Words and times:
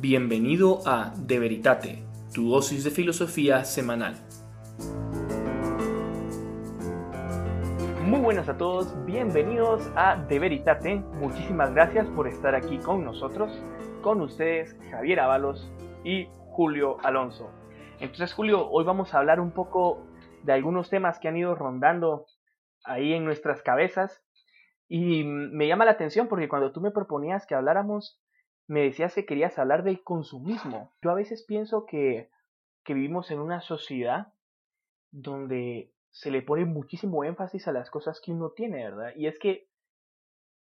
Bienvenido 0.00 0.78
a 0.86 1.12
De 1.14 1.38
Veritate, 1.38 2.02
tu 2.32 2.50
dosis 2.50 2.84
de 2.84 2.90
filosofía 2.90 3.64
semanal. 3.64 4.14
Muy 8.06 8.20
buenas 8.20 8.48
a 8.48 8.56
todos, 8.56 8.96
bienvenidos 9.04 9.86
a 9.96 10.16
De 10.16 10.38
Veritate. 10.38 10.94
Muchísimas 10.94 11.74
gracias 11.74 12.06
por 12.16 12.28
estar 12.28 12.54
aquí 12.54 12.78
con 12.78 13.04
nosotros, 13.04 13.52
con 14.00 14.22
ustedes 14.22 14.74
Javier 14.90 15.20
Ábalos 15.20 15.70
y 16.02 16.28
Julio 16.48 16.96
Alonso. 17.02 17.50
Entonces 17.98 18.32
Julio, 18.32 18.70
hoy 18.70 18.86
vamos 18.86 19.12
a 19.12 19.18
hablar 19.18 19.38
un 19.38 19.50
poco 19.50 20.06
de 20.44 20.54
algunos 20.54 20.88
temas 20.88 21.18
que 21.18 21.28
han 21.28 21.36
ido 21.36 21.54
rondando 21.54 22.24
ahí 22.84 23.12
en 23.12 23.26
nuestras 23.26 23.60
cabezas 23.60 24.22
y 24.88 25.24
me 25.24 25.68
llama 25.68 25.84
la 25.84 25.90
atención 25.90 26.26
porque 26.26 26.48
cuando 26.48 26.72
tú 26.72 26.80
me 26.80 26.90
proponías 26.90 27.44
que 27.46 27.54
habláramos, 27.54 28.18
me 28.70 28.82
decías 28.82 29.16
que 29.16 29.26
querías 29.26 29.58
hablar 29.58 29.82
del 29.82 30.04
consumismo. 30.04 30.92
Yo 31.02 31.10
a 31.10 31.14
veces 31.14 31.42
pienso 31.42 31.86
que, 31.86 32.30
que 32.84 32.94
vivimos 32.94 33.32
en 33.32 33.40
una 33.40 33.60
sociedad 33.60 34.32
donde 35.10 35.92
se 36.12 36.30
le 36.30 36.40
pone 36.40 36.64
muchísimo 36.66 37.24
énfasis 37.24 37.66
a 37.66 37.72
las 37.72 37.90
cosas 37.90 38.20
que 38.24 38.30
uno 38.30 38.52
tiene, 38.52 38.84
¿verdad? 38.84 39.12
Y 39.16 39.26
es 39.26 39.40
que, 39.40 39.66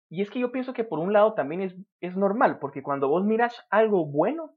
y 0.09 0.23
es 0.23 0.31
que 0.31 0.39
yo 0.39 0.53
pienso 0.53 0.75
que 0.75 0.85
por 0.85 1.01
un 1.01 1.13
lado 1.13 1.35
también 1.35 1.61
es, 1.61 1.75
es 2.01 2.17
normal, 2.17 2.61
porque 2.61 2.85
cuando 2.85 3.09
vos 3.09 3.25
miras 3.25 3.67
algo 3.69 4.07
bueno, 4.07 4.55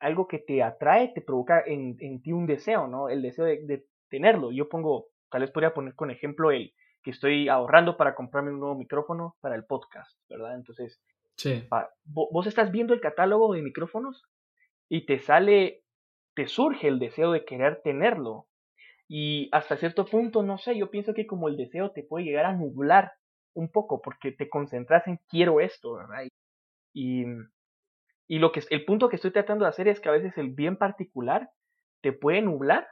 algo 0.00 0.26
que 0.26 0.40
te 0.40 0.64
atrae, 0.64 1.12
te 1.14 1.20
provoca 1.20 1.62
en, 1.64 1.96
en 2.00 2.20
ti 2.20 2.32
un 2.32 2.46
deseo, 2.46 2.88
¿no? 2.88 3.08
El 3.08 3.22
deseo 3.22 3.44
de, 3.44 3.64
de, 3.64 3.86
tenerlo. 4.08 4.50
Yo 4.50 4.68
pongo, 4.68 5.06
tal 5.30 5.42
vez 5.42 5.52
podría 5.52 5.72
poner 5.72 5.94
con 5.94 6.10
ejemplo 6.10 6.50
el, 6.50 6.74
que 7.04 7.12
estoy 7.12 7.48
ahorrando 7.48 7.96
para 7.96 8.16
comprarme 8.16 8.50
un 8.50 8.58
nuevo 8.58 8.74
micrófono 8.74 9.36
para 9.40 9.54
el 9.54 9.66
podcast, 9.66 10.18
¿verdad? 10.28 10.56
Entonces, 10.56 11.00
sí. 11.36 11.64
vos 12.04 12.46
estás 12.46 12.72
viendo 12.72 12.94
el 12.94 13.00
catálogo 13.00 13.54
de 13.54 13.62
micrófonos 13.62 14.22
y 14.88 15.06
te 15.06 15.18
sale, 15.18 15.84
te 16.34 16.46
surge 16.46 16.88
el 16.88 16.98
deseo 16.98 17.32
de 17.32 17.44
querer 17.44 17.80
tenerlo. 17.82 18.46
Y 19.08 19.48
hasta 19.52 19.76
cierto 19.76 20.06
punto, 20.06 20.42
no 20.42 20.58
sé, 20.58 20.76
yo 20.76 20.90
pienso 20.90 21.14
que 21.14 21.26
como 21.26 21.48
el 21.48 21.56
deseo 21.56 21.90
te 21.92 22.02
puede 22.02 22.24
llegar 22.24 22.46
a 22.46 22.54
nublar 22.54 23.12
un 23.54 23.70
poco 23.70 24.00
porque 24.00 24.32
te 24.32 24.48
concentras 24.48 25.06
en 25.06 25.18
quiero 25.28 25.60
esto, 25.60 25.94
¿verdad? 25.94 26.28
Y, 26.94 27.24
y 28.28 28.38
lo 28.38 28.52
que 28.52 28.62
el 28.70 28.84
punto 28.84 29.08
que 29.08 29.16
estoy 29.16 29.30
tratando 29.30 29.64
de 29.64 29.70
hacer 29.70 29.88
es 29.88 30.00
que 30.00 30.08
a 30.08 30.12
veces 30.12 30.36
el 30.38 30.50
bien 30.50 30.76
particular 30.76 31.50
te 32.00 32.12
puede 32.12 32.42
nublar 32.42 32.86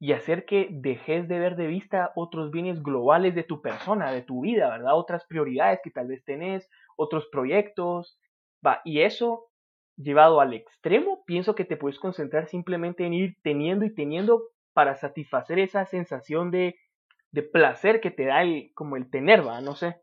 y 0.00 0.12
hacer 0.12 0.44
que 0.44 0.68
dejes 0.70 1.26
de 1.28 1.38
ver 1.38 1.56
de 1.56 1.66
vista 1.66 2.12
otros 2.14 2.50
bienes 2.50 2.82
globales 2.82 3.34
de 3.34 3.42
tu 3.42 3.60
persona, 3.60 4.12
de 4.12 4.22
tu 4.22 4.42
vida, 4.42 4.70
¿verdad? 4.70 4.96
Otras 4.96 5.24
prioridades 5.26 5.80
que 5.82 5.90
tal 5.90 6.06
vez 6.06 6.24
tenés, 6.24 6.70
otros 6.96 7.26
proyectos, 7.32 8.20
va, 8.64 8.80
y 8.84 9.00
eso 9.00 9.46
llevado 9.96 10.40
al 10.40 10.54
extremo, 10.54 11.24
pienso 11.26 11.56
que 11.56 11.64
te 11.64 11.76
puedes 11.76 11.98
concentrar 11.98 12.48
simplemente 12.48 13.04
en 13.04 13.12
ir 13.12 13.36
teniendo 13.42 13.84
y 13.84 13.92
teniendo 13.92 14.44
para 14.72 14.94
satisfacer 14.94 15.58
esa 15.58 15.84
sensación 15.86 16.52
de, 16.52 16.76
de 17.32 17.42
placer 17.42 18.00
que 18.00 18.12
te 18.12 18.26
da 18.26 18.42
el, 18.42 18.70
como 18.74 18.96
el 18.96 19.10
tener, 19.10 19.44
va, 19.44 19.60
no 19.60 19.74
sé. 19.74 19.96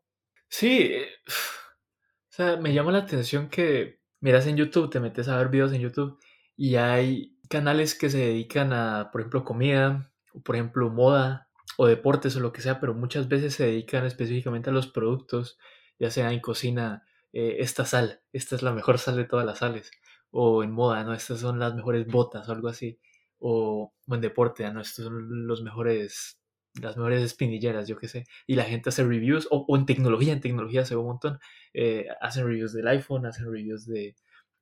Sí, 0.48 0.90
eh, 0.92 1.08
o 1.26 2.28
sea, 2.28 2.56
me 2.58 2.74
llama 2.74 2.92
la 2.92 2.98
atención 2.98 3.48
que 3.48 4.00
miras 4.20 4.46
en 4.46 4.56
YouTube, 4.56 4.90
te 4.90 5.00
metes 5.00 5.28
a 5.28 5.38
ver 5.38 5.48
videos 5.48 5.72
en 5.72 5.80
YouTube 5.80 6.18
y 6.56 6.76
hay 6.76 7.35
canales 7.48 7.94
que 7.94 8.10
se 8.10 8.18
dedican 8.18 8.72
a, 8.72 9.10
por 9.12 9.20
ejemplo, 9.20 9.44
comida, 9.44 10.10
o 10.32 10.40
por 10.40 10.56
ejemplo, 10.56 10.90
moda 10.90 11.48
o 11.76 11.86
deportes 11.86 12.36
o 12.36 12.40
lo 12.40 12.52
que 12.52 12.62
sea, 12.62 12.80
pero 12.80 12.94
muchas 12.94 13.28
veces 13.28 13.54
se 13.54 13.66
dedican 13.66 14.06
específicamente 14.06 14.70
a 14.70 14.72
los 14.72 14.86
productos, 14.88 15.58
ya 15.98 16.10
sea 16.10 16.32
en 16.32 16.40
cocina, 16.40 17.04
eh, 17.32 17.56
esta 17.60 17.84
sal, 17.84 18.22
esta 18.32 18.56
es 18.56 18.62
la 18.62 18.72
mejor 18.72 18.98
sal 18.98 19.16
de 19.16 19.24
todas 19.24 19.44
las 19.44 19.58
sales, 19.58 19.90
o 20.30 20.62
en 20.62 20.72
moda, 20.72 21.04
¿no? 21.04 21.12
Estas 21.12 21.40
son 21.40 21.58
las 21.58 21.74
mejores 21.74 22.06
botas 22.06 22.48
o 22.48 22.52
algo 22.52 22.68
así, 22.68 22.98
o, 23.38 23.92
en 24.08 24.20
deporte, 24.20 24.70
¿no? 24.72 24.80
Estos 24.80 25.04
son 25.06 25.46
los 25.46 25.62
mejores, 25.62 26.38
las 26.80 26.96
mejores 26.96 27.22
espinilleras, 27.22 27.88
yo 27.88 27.98
qué 27.98 28.08
sé, 28.08 28.24
y 28.46 28.54
la 28.56 28.64
gente 28.64 28.88
hace 28.90 29.04
reviews, 29.04 29.48
o, 29.50 29.66
en 29.76 29.86
tecnología, 29.86 30.32
en 30.32 30.40
tecnología 30.40 30.84
se 30.84 30.94
ve 30.94 31.00
un 31.00 31.08
montón, 31.08 31.38
eh, 31.74 32.06
hacen 32.20 32.46
reviews 32.46 32.72
del 32.72 32.88
iPhone, 32.88 33.26
hacen 33.26 33.46
reviews 33.50 33.86
de, 33.86 34.14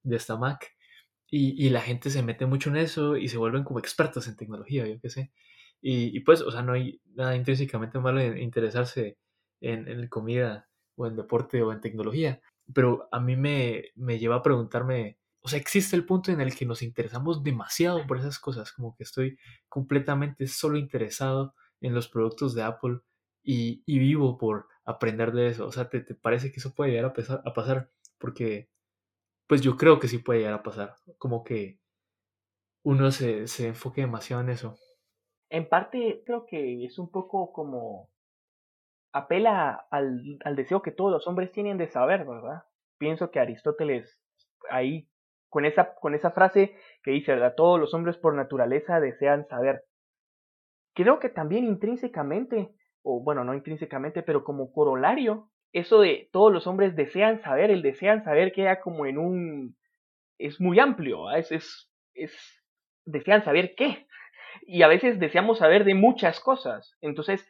de 0.03 0.16
esta 0.16 0.37
Mac, 0.37 0.74
y, 1.37 1.69
la 1.71 1.81
gente 1.81 2.11
se 2.11 2.22
mete 2.22 2.47
mucho 2.47 2.71
en 2.71 2.77
eso 2.77 3.17
y 3.17 3.28
se 3.28 3.39
vuelven 3.39 3.65
como 3.65 3.81
expertos 3.81 4.28
en 4.28 4.37
tecnología, 4.37 4.87
yo 4.87 5.00
qué 5.00 5.11
sé. 5.11 5.33
Y, 5.81 6.21
pues, 6.21 6.41
o 6.41 6.50
sea, 6.50 6.62
no 6.62 6.72
hay 6.72 7.00
nada 7.15 7.37
intrínsecamente 7.37 7.99
malo 7.99 8.21
en 8.21 8.39
interesarse 8.39 9.19
en, 9.61 9.89
en, 9.89 10.09
comida 10.09 10.69
o 10.97 11.06
en 11.06 11.17
deporte 11.17 11.61
o 11.62 11.72
en 11.72 11.81
tecnología. 11.81 12.41
Pero 12.72 13.09
a 13.12 13.21
mí 13.21 13.37
me, 13.37 13.87
me 13.97 14.19
lleva 14.19 14.37
a 14.37 14.43
preguntarme, 14.43 15.19
o 15.41 15.49
sea, 15.49 15.59
existe 15.59 15.97
el 15.97 16.06
punto 16.06 16.31
en 16.31 16.41
el 16.41 16.55
que 16.55 16.67
nos 16.67 16.83
interesamos 16.83 17.43
demasiado 17.43 18.06
por 18.06 18.19
esas 18.19 18.39
cosas, 18.39 18.72
como 18.72 18.95
que 18.97 19.03
estoy 19.03 19.37
completamente 19.69 20.47
solo 20.47 20.78
interesado 20.78 21.55
en 21.81 21.95
los 21.95 22.09
productos 22.09 22.55
de 22.55 22.62
Apple 22.62 23.01
y, 23.43 23.83
vivo 23.87 24.39
por 24.39 24.69
aprender 24.84 25.33
de 25.33 25.49
eso. 25.49 25.66
O 25.66 25.72
sea, 25.72 25.89
¿te, 25.89 26.01
te 26.01 26.15
parece 26.15 26.53
que 26.53 26.61
eso 26.61 26.75
puede 26.75 26.93
llegar 26.93 27.12
a, 27.28 27.34
a 27.45 27.53
pasar? 27.53 27.91
Porque 28.19 28.71
pues 29.54 29.62
yo 29.62 29.76
creo 29.76 30.00
que 30.00 30.09
sí 30.09 30.19
puede 30.19 30.41
llegar 30.41 30.54
a 30.54 30.62
pasar. 30.65 30.97
Como 31.16 31.44
que 31.44 31.78
uno 32.82 33.12
se, 33.12 33.47
se 33.47 33.69
enfoque 33.69 34.00
demasiado 34.00 34.42
en 34.42 34.48
eso. 34.48 34.75
En 35.48 35.69
parte 35.69 36.25
creo 36.26 36.44
que 36.44 36.84
es 36.84 36.98
un 36.98 37.09
poco 37.09 37.53
como 37.53 38.10
apela 39.12 39.87
al, 39.92 40.41
al, 40.44 40.56
deseo 40.56 40.82
que 40.82 40.91
todos 40.91 41.12
los 41.12 41.28
hombres 41.28 41.53
tienen 41.53 41.78
de 41.78 41.87
saber, 41.87 42.25
¿verdad? 42.25 42.65
Pienso 42.98 43.31
que 43.31 43.38
Aristóteles 43.38 44.20
ahí, 44.70 45.09
con 45.50 45.66
esa, 45.66 45.94
con 45.94 46.16
esa 46.16 46.32
frase 46.32 46.75
que 47.04 47.12
dice, 47.12 47.31
¿verdad? 47.31 47.54
Todos 47.56 47.78
los 47.78 47.94
hombres 47.94 48.16
por 48.16 48.34
naturaleza 48.34 48.98
desean 48.98 49.47
saber. 49.47 49.84
Creo 50.97 51.21
que 51.21 51.28
también 51.28 51.65
intrínsecamente, 51.65 52.75
o 53.04 53.22
bueno, 53.22 53.44
no 53.44 53.54
intrínsecamente, 53.54 54.25
pero 54.25 54.42
como 54.42 54.72
corolario, 54.72 55.48
eso 55.75 56.01
de 56.01 56.29
todos 56.33 56.53
los 56.53 56.69
hombres 56.69 56.95
desean 56.95 57.43
saber, 57.43 57.71
el 57.71 57.83
desean 57.83 58.23
saber 58.25 58.53
queda 58.53 58.81
como 58.81 59.07
en 59.07 59.19
un... 59.19 59.77
es 60.39 60.61
muy 60.61 60.79
amplio, 60.79 61.31
es, 61.33 61.51
es, 61.51 61.91
es, 62.15 62.33
desean 63.05 63.45
saber 63.45 63.75
qué. 63.77 64.07
Y 64.63 64.83
a 64.83 64.89
veces 64.89 65.19
deseamos 65.19 65.59
saber 65.59 65.84
de 65.84 65.95
muchas 65.95 66.39
cosas. 66.39 66.97
Entonces, 67.01 67.45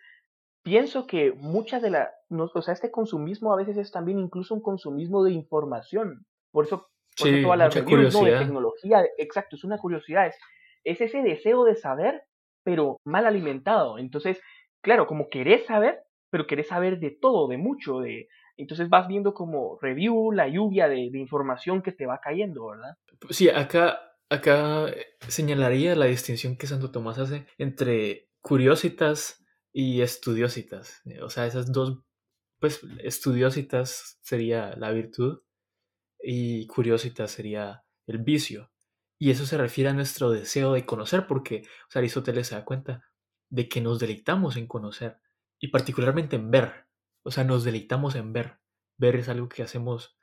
pienso 0.63 1.07
que 1.07 1.33
muchas 1.33 1.83
de 1.83 1.91
la... 1.91 2.13
o 2.31 2.63
sea, 2.63 2.73
este 2.73 2.91
consumismo 2.91 3.53
a 3.53 3.57
veces 3.57 3.77
es 3.77 3.93
también 3.93 4.19
incluso 4.19 4.55
un 4.55 4.63
consumismo 4.63 5.23
de 5.23 5.33
información. 5.33 6.25
Por 6.51 6.65
eso, 6.65 6.89
por 7.19 7.29
sí, 7.29 7.43
todas 7.43 7.59
las 7.59 7.75
reviews 7.75 8.15
¿no? 8.15 8.25
de 8.25 8.39
tecnología, 8.39 9.05
exacto, 9.19 9.57
es 9.57 9.65
una 9.65 9.77
curiosidad. 9.77 10.29
Es, 10.29 10.39
es 10.84 11.03
ese 11.03 11.23
deseo 11.23 11.65
de 11.65 11.75
saber, 11.75 12.23
pero 12.63 12.97
mal 13.05 13.27
alimentado. 13.27 13.99
Entonces, 13.99 14.41
claro, 14.81 15.07
como 15.07 15.29
querés 15.29 15.67
saber, 15.67 16.05
pero 16.34 16.49
querés 16.49 16.67
saber 16.67 16.99
de 16.99 17.12
todo, 17.12 17.47
de 17.47 17.59
mucho, 17.59 18.00
de... 18.00 18.28
Entonces 18.56 18.89
vas 18.89 19.06
viendo 19.06 19.34
como 19.34 19.78
review, 19.81 20.33
la 20.33 20.49
lluvia 20.49 20.89
de, 20.89 20.99
información 20.99 21.81
que 21.81 21.93
te 21.93 22.06
va 22.06 22.19
cayendo, 22.21 22.67
¿verdad? 22.71 22.99
Sí, 23.31 23.49
acá, 23.49 24.00
acá 24.28 24.87
señalaría 25.28 25.95
la 25.95 26.06
distinción 26.06 26.56
que 26.56 26.67
Santo 26.67 26.91
Tomás 26.91 27.21
hace 27.21 27.47
entre 27.56 28.31
curiositas 28.41 29.47
y 29.72 30.00
estudiositas. 30.00 31.03
O 31.22 31.31
sea, 31.31 31.47
esas 31.47 31.71
dos, 31.71 32.00
pues 32.59 32.81
estudiositas 33.05 34.19
sería 34.21 34.75
la 34.77 34.91
virtud 34.91 35.39
y 36.19 36.66
curiositas 36.66 37.31
sería 37.31 37.84
el 38.09 38.19
vicio. 38.19 38.72
Y 39.21 39.31
eso 39.31 39.47
se 39.47 39.56
refiere 39.56 39.91
a 39.91 39.95
nuestro 39.95 40.33
deseo 40.33 40.72
de 40.72 40.84
conocer, 40.84 41.28
porque 41.28 41.62
Aristóteles 41.95 42.49
se 42.49 42.56
da 42.56 42.65
cuenta 42.65 43.05
de 43.51 43.69
que 43.69 43.81
nos 43.81 44.01
deleitamos 44.01 44.56
en 44.56 44.66
conocer 44.66 45.21
y 45.65 45.69
particularmente 45.69 46.37
en 46.37 46.51
ver. 46.51 46.87
O 47.23 47.31
sea, 47.31 47.43
nos 47.43 47.65
deleitamos 47.65 48.17
en 48.17 48.35
ver. 48.35 48.59
Ver 48.99 49.17
es 49.17 49.31
algo 49.31 49.49
que 49.49 49.63
hacemos 49.63 50.15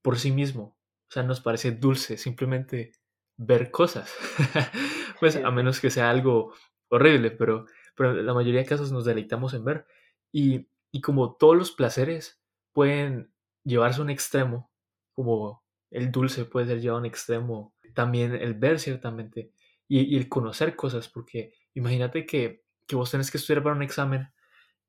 por 0.00 0.18
sí 0.18 0.32
mismo. 0.32 0.78
O 1.06 1.12
sea, 1.12 1.22
nos 1.22 1.42
parece 1.42 1.72
dulce 1.72 2.16
simplemente 2.16 2.92
ver 3.36 3.70
cosas. 3.70 4.10
pues 5.20 5.36
a 5.36 5.50
menos 5.50 5.80
que 5.80 5.90
sea 5.90 6.08
algo 6.08 6.54
horrible, 6.88 7.30
pero, 7.30 7.66
pero 7.94 8.18
en 8.18 8.24
la 8.24 8.32
mayoría 8.32 8.60
de 8.60 8.66
casos 8.66 8.90
nos 8.90 9.04
deleitamos 9.04 9.52
en 9.52 9.66
ver. 9.66 9.86
Y, 10.32 10.70
y 10.90 11.02
como 11.02 11.36
todos 11.36 11.58
los 11.58 11.72
placeres 11.72 12.40
pueden 12.72 13.34
llevarse 13.62 14.00
a 14.00 14.04
un 14.04 14.10
extremo, 14.10 14.72
como 15.12 15.62
el 15.90 16.10
dulce 16.10 16.46
puede 16.46 16.68
ser 16.68 16.80
llevado 16.80 16.96
a 16.96 17.00
un 17.00 17.06
extremo, 17.06 17.74
también 17.94 18.34
el 18.34 18.54
ver 18.54 18.80
ciertamente 18.80 19.52
y, 19.86 20.14
y 20.14 20.16
el 20.16 20.30
conocer 20.30 20.74
cosas, 20.74 21.10
porque 21.10 21.52
imagínate 21.74 22.24
que, 22.24 22.64
que 22.86 22.96
vos 22.96 23.10
tenés 23.10 23.30
que 23.30 23.36
estudiar 23.36 23.62
para 23.62 23.76
un 23.76 23.82
examen 23.82 24.32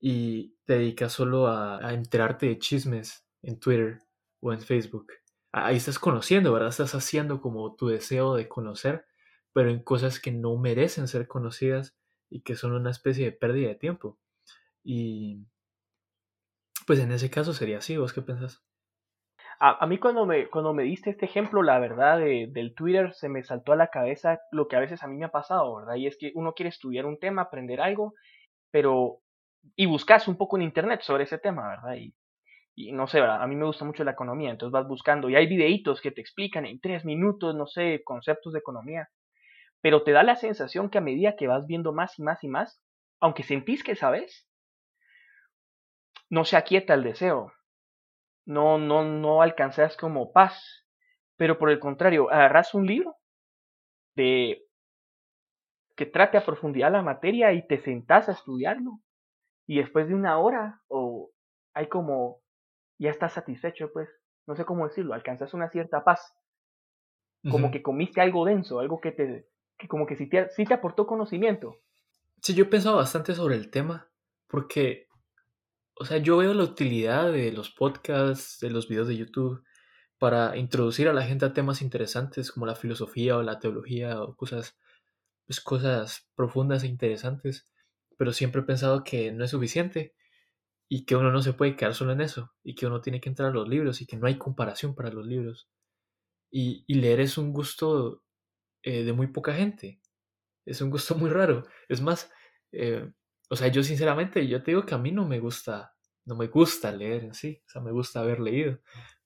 y 0.01 0.56
te 0.65 0.80
dedicas 0.80 1.13
solo 1.13 1.48
a, 1.48 1.94
enterarte 1.94 2.48
de 2.48 2.57
chismes 2.57 3.25
en 3.44 3.59
Twitter 3.59 4.00
o 4.42 4.51
en 4.51 4.59
Facebook. 4.59 5.13
Ahí 5.53 5.77
estás 5.77 6.00
conociendo, 6.00 6.51
¿verdad? 6.51 6.69
Estás 6.69 6.95
haciendo 6.95 7.39
como 7.39 7.75
tu 7.75 7.88
deseo 7.88 8.36
de 8.36 8.50
conocer, 8.50 9.06
pero 9.53 9.69
en 9.69 9.83
cosas 9.83 10.19
que 10.19 10.31
no 10.31 10.57
merecen 10.57 11.07
ser 11.07 11.27
conocidas 11.27 11.95
y 12.30 12.42
que 12.42 12.56
son 12.56 12.74
una 12.74 12.89
especie 12.89 13.25
de 13.25 13.31
pérdida 13.31 13.69
de 13.69 13.75
tiempo. 13.75 14.18
Y 14.83 15.45
pues 16.88 17.00
en 17.00 17.12
ese 17.12 17.30
caso 17.30 17.53
sería 17.53 17.77
así, 17.77 17.98
¿vos 17.98 18.12
qué 18.12 18.24
pensás? 18.24 18.63
A, 19.63 19.86
mí 19.86 20.00
cuando 20.00 20.25
me, 20.25 20.50
cuando 20.50 20.74
me 20.74 20.81
diste 20.81 21.12
este 21.12 21.25
ejemplo, 21.25 21.62
la 21.62 21.77
verdad, 21.77 22.18
del 22.18 22.74
Twitter, 22.74 23.13
se 23.13 23.30
me 23.30 23.44
saltó 23.44 23.74
a 23.74 23.75
la 23.75 23.89
cabeza 23.89 24.39
lo 24.51 24.68
que 24.68 24.75
a 24.75 24.80
veces 24.80 25.03
a 25.03 25.07
mí 25.07 25.18
me 25.18 25.25
ha 25.25 25.31
pasado, 25.31 25.75
¿verdad? 25.75 25.95
Y 25.98 26.07
es 26.07 26.18
que 26.18 26.31
uno 26.33 26.53
quiere 26.53 26.69
estudiar 26.69 27.06
un 27.06 27.19
tema, 27.19 27.44
aprender 27.44 27.81
algo, 27.81 28.15
pero... 28.71 29.19
Y 29.75 29.86
buscas 29.86 30.28
un 30.28 30.38
poco 30.38 30.58
en 30.58 30.63
internet 30.63 31.02
sobre 31.02 31.24
ese 31.24 31.38
tema, 31.38 31.68
¿verdad? 31.69 31.96
Y, 31.96 32.13
no 32.94 33.08
sé, 33.08 33.19
¿verdad? 33.19 33.42
a 33.42 33.48
mí 33.48 33.56
me 33.56 33.66
gusta 33.66 33.86
mucho 33.86 34.04
la 34.04 34.12
economía, 34.12 34.50
entonces 34.50 34.72
vas 34.72 34.88
buscando 34.88 35.30
y 35.30 35.36
hay 35.36 35.46
videitos 35.46 36.02
que 36.02 36.12
te 36.12 36.22
explican 36.22 36.66
en 36.66 36.80
tres 36.80 37.06
minutos, 37.06 37.54
no 37.54 37.68
sé, 37.68 38.02
conceptos 38.04 38.54
de 38.54 38.60
economía, 38.60 39.10
pero 39.81 40.04
te 40.04 40.12
da 40.12 40.24
la 40.24 40.36
sensación 40.36 40.90
que 40.90 40.98
a 40.98 41.02
medida 41.02 41.36
que 41.36 41.48
vas 41.48 41.68
viendo 41.68 41.94
más 41.94 42.18
y 42.18 42.24
más 42.24 42.44
y 42.44 42.48
más, 42.48 42.81
aunque 43.19 43.44
sentís 43.44 43.84
que 43.84 43.96
sabes, 43.96 44.48
no 46.30 46.46
se 46.46 46.58
aquieta 46.58 46.94
el 46.94 47.04
deseo, 47.04 47.52
no, 48.46 48.78
no, 48.78 49.04
no 49.04 49.42
alcanzas 49.42 49.98
como 49.98 50.31
paz, 50.31 50.86
pero 51.36 51.58
por 51.58 51.69
el 51.69 51.80
contrario, 51.80 52.31
agarras 52.31 52.74
un 52.74 52.88
libro 52.88 53.16
de 54.16 54.63
que 55.96 56.06
trate 56.06 56.38
a 56.38 56.46
profundidad 56.46 56.92
la 56.92 57.02
materia 57.02 57.54
y 57.54 57.68
te 57.68 57.80
sentás 57.80 58.30
a 58.30 58.31
estudiarlo 58.31 59.00
y 59.72 59.78
después 59.78 60.10
de 60.10 60.16
una 60.16 60.38
hora 60.38 60.82
o 60.90 61.32
hay 61.74 61.88
como 61.88 62.42
ya 63.00 63.10
estás 63.10 63.32
satisfecho 63.32 63.90
pues 63.94 64.10
no 64.46 64.54
sé 64.58 64.66
cómo 64.66 64.86
decirlo 64.86 65.14
alcanzas 65.14 65.54
una 65.54 65.70
cierta 65.70 66.04
paz. 66.04 66.36
Como 67.50 67.72
que 67.72 67.82
comiste 67.82 68.20
algo 68.20 68.44
denso 68.44 68.82
algo 68.82 69.00
que 69.00 69.14
te 69.14 69.48
que 69.78 69.88
como 69.88 70.06
que 70.06 70.18
sí 70.18 70.28
te, 70.28 70.50
sí 70.50 70.66
te 70.66 70.74
aportó 70.74 71.08
conocimiento. 71.08 71.78
Sí 72.42 72.54
yo 72.54 72.66
he 72.66 72.68
pensado 72.68 72.98
bastante 72.98 73.34
sobre 73.34 73.56
el 73.56 73.72
tema 73.72 74.10
porque 74.48 75.08
o 75.98 76.04
sea, 76.04 76.18
yo 76.18 76.36
veo 76.36 76.54
la 76.54 76.64
utilidad 76.64 77.32
de 77.32 77.54
los 77.54 77.70
podcasts, 77.70 78.60
de 78.60 78.72
los 78.72 78.90
videos 78.90 79.08
de 79.08 79.16
YouTube, 79.16 79.64
para 80.18 80.58
introducir 80.58 81.08
a 81.08 81.14
la 81.14 81.24
gente 81.24 81.46
a 81.46 81.54
temas 81.54 81.82
interesantes 81.82 82.52
como 82.52 82.66
la 82.66 82.76
filosofía 82.76 83.38
o 83.38 83.44
la 83.44 83.60
teología 83.60 84.22
o 84.22 84.36
cosas, 84.36 84.78
pues, 85.46 85.62
cosas 85.62 86.28
profundas 86.36 86.84
e 86.84 86.88
interesantes. 86.88 87.71
Pero 88.22 88.34
siempre 88.34 88.62
he 88.62 88.66
pensado 88.66 89.04
que 89.04 89.32
no 89.32 89.44
es 89.44 89.50
suficiente 89.50 90.14
y 90.88 91.06
que 91.06 91.16
uno 91.16 91.32
no 91.32 91.42
se 91.42 91.54
puede 91.54 91.76
quedar 91.76 91.96
solo 91.96 92.12
en 92.12 92.22
eso 92.22 92.54
y 92.64 92.76
que 92.76 92.86
uno 92.86 93.02
tiene 93.02 93.20
que 93.20 93.30
entrar 93.30 93.50
a 93.50 93.52
los 93.52 93.68
libros 93.68 94.00
y 94.00 94.06
que 94.06 94.16
no 94.16 94.28
hay 94.28 94.38
comparación 94.38 94.94
para 94.94 95.10
los 95.10 95.26
libros. 95.26 95.72
Y, 96.52 96.86
leer 96.94 97.20
es 97.20 97.40
un 97.40 97.52
gusto 97.52 98.24
eh, 98.84 99.04
de 99.04 99.12
muy 99.12 99.26
poca 99.26 99.56
gente. 99.56 100.00
Es 100.68 100.82
un 100.82 100.92
gusto 100.92 101.16
muy 101.18 101.32
raro. 101.32 101.64
Es 101.90 102.00
más, 102.00 102.32
eh, 102.72 103.12
o 103.50 103.56
sea, 103.56 103.70
yo 103.70 103.82
sinceramente, 103.82 104.48
yo 104.48 104.62
te 104.62 104.70
digo 104.70 104.86
que 104.86 104.94
a 104.94 105.00
mí 105.00 105.12
no 105.12 105.28
me 105.28 105.40
gusta, 105.40 105.96
no 106.24 106.36
me 106.36 106.46
gusta 106.46 106.92
leer 106.92 107.24
en 107.24 107.34
sí, 107.34 107.60
o 107.66 107.70
sea, 107.72 107.82
me 107.82 107.92
gusta 107.92 108.20
haber 108.20 108.40
leído, 108.40 108.82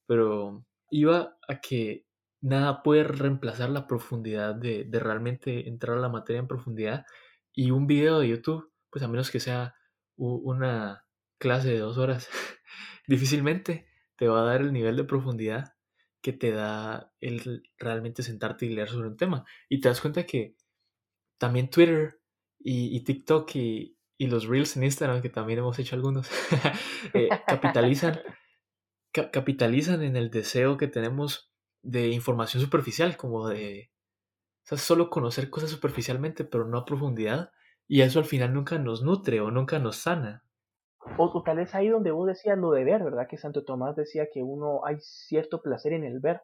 pero 0.06 0.66
iba 0.90 1.38
a 1.50 1.60
que 1.60 2.06
nada 2.40 2.82
puede 2.82 3.04
reemplazar 3.04 3.72
la 3.72 3.88
profundidad 3.88 4.56
de, 4.56 4.86
de 4.86 5.00
realmente 5.02 5.68
entrar 5.68 5.98
a 5.98 6.02
la 6.02 6.08
materia 6.08 6.40
en 6.40 6.48
profundidad 6.48 7.06
y 7.52 7.72
un 7.72 7.88
video 7.88 8.20
de 8.20 8.30
YouTube, 8.30 8.72
pues 8.96 9.04
a 9.04 9.10
menos 9.10 9.30
que 9.30 9.42
sea 9.42 9.76
una 10.16 11.06
clase 11.38 11.68
de 11.68 11.80
dos 11.80 11.98
horas, 11.98 12.30
difícilmente 13.10 13.88
te 14.16 14.30
va 14.30 14.40
a 14.40 14.46
dar 14.46 14.62
el 14.62 14.72
nivel 14.72 14.96
de 14.96 15.04
profundidad 15.04 15.76
que 16.22 16.32
te 16.32 16.52
da 16.52 17.12
el 17.20 17.70
realmente 17.78 18.24
sentarte 18.24 18.66
y 18.66 18.70
leer 18.70 18.88
sobre 18.88 19.10
un 19.10 19.18
tema. 19.18 19.44
Y 19.68 19.82
te 19.82 19.90
das 19.90 20.00
cuenta 20.00 20.26
que 20.26 20.56
también 21.38 21.70
Twitter 21.70 22.22
y, 22.58 22.96
y 22.96 23.02
TikTok 23.02 23.54
y, 23.58 23.98
y 24.18 24.28
los 24.28 24.48
reels 24.48 24.78
en 24.78 24.86
Instagram, 24.86 25.22
que 25.22 25.30
también 25.30 25.60
hemos 25.60 25.78
hecho 25.78 25.98
algunos, 25.98 26.30
eh, 27.14 27.28
capitalizan, 27.46 28.22
capitalizan 29.12 30.04
en 30.04 30.16
el 30.16 30.32
deseo 30.32 30.78
que 30.78 30.88
tenemos 30.88 31.52
de 31.82 32.08
información 32.08 32.64
superficial, 32.64 33.18
como 33.18 33.50
de 33.50 33.92
o 34.64 34.68
sea, 34.68 34.78
solo 34.78 35.10
conocer 35.10 35.50
cosas 35.50 35.70
superficialmente, 35.70 36.46
pero 36.46 36.66
no 36.66 36.78
a 36.78 36.86
profundidad, 36.86 37.52
y 37.88 38.02
eso 38.02 38.20
al 38.20 38.26
final 38.26 38.54
nunca 38.54 38.78
nos 38.78 39.04
nutre 39.04 39.42
o 39.42 39.52
nunca 39.52 39.80
nos 39.80 39.98
sana. 39.98 40.44
O, 41.18 41.44
tal 41.44 41.58
vez 41.58 41.76
ahí 41.76 41.90
donde 41.90 42.12
vos 42.12 42.28
decías 42.28 42.58
lo 42.58 42.72
de 42.72 42.84
ver, 42.84 43.04
¿verdad? 43.04 43.28
Que 43.30 43.38
Santo 43.38 43.64
Tomás 43.64 43.96
decía 43.96 44.28
que 44.34 44.42
uno 44.42 44.86
hay 44.86 44.98
cierto 45.00 45.62
placer 45.62 45.94
en 45.94 46.04
el 46.04 46.20
ver, 46.20 46.42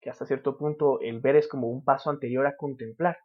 que 0.00 0.10
hasta 0.10 0.26
cierto 0.26 0.58
punto 0.58 1.00
el 1.00 1.20
ver 1.20 1.36
es 1.36 1.46
como 1.46 1.68
un 1.68 1.84
paso 1.84 2.10
anterior 2.10 2.46
a 2.46 2.56
contemplar 2.56 3.16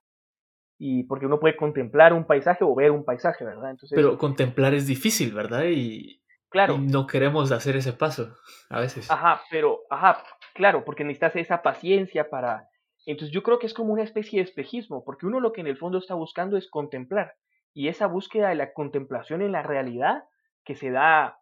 y 0.83 1.03
porque 1.03 1.27
uno 1.27 1.39
puede 1.39 1.55
contemplar 1.55 2.11
un 2.11 2.25
paisaje 2.25 2.63
o 2.63 2.73
ver 2.73 2.89
un 2.89 3.05
paisaje, 3.05 3.45
¿verdad? 3.45 3.69
Entonces, 3.69 3.95
Pero 3.95 4.17
contemplar 4.17 4.73
es 4.73 4.87
difícil, 4.87 5.31
¿verdad? 5.31 5.65
Y, 5.67 6.23
claro. 6.49 6.79
no 6.79 7.05
queremos 7.05 7.51
hacer 7.51 7.75
ese 7.75 7.93
paso 7.93 8.35
a 8.67 8.79
veces. 8.79 9.11
Ajá, 9.11 9.41
pero, 9.51 9.81
ajá, 9.91 10.23
claro, 10.55 10.83
porque 10.83 11.03
necesitas 11.03 11.35
esa 11.35 11.61
paciencia 11.61 12.31
para... 12.31 12.67
Entonces 13.05 13.33
yo 13.33 13.43
creo 13.43 13.59
que 13.59 13.65
es 13.65 13.73
como 13.73 13.93
una 13.93 14.03
especie 14.03 14.39
de 14.39 14.43
espejismo, 14.43 15.03
porque 15.03 15.25
uno 15.25 15.39
lo 15.39 15.53
que 15.53 15.61
en 15.61 15.67
el 15.67 15.77
fondo 15.77 15.97
está 15.97 16.13
buscando 16.13 16.57
es 16.57 16.69
contemplar. 16.69 17.33
Y 17.73 17.87
esa 17.87 18.07
búsqueda 18.07 18.49
de 18.49 18.55
la 18.55 18.73
contemplación 18.73 19.41
en 19.41 19.51
la 19.51 19.63
realidad 19.63 20.25
que 20.63 20.75
se 20.75 20.91
da 20.91 21.39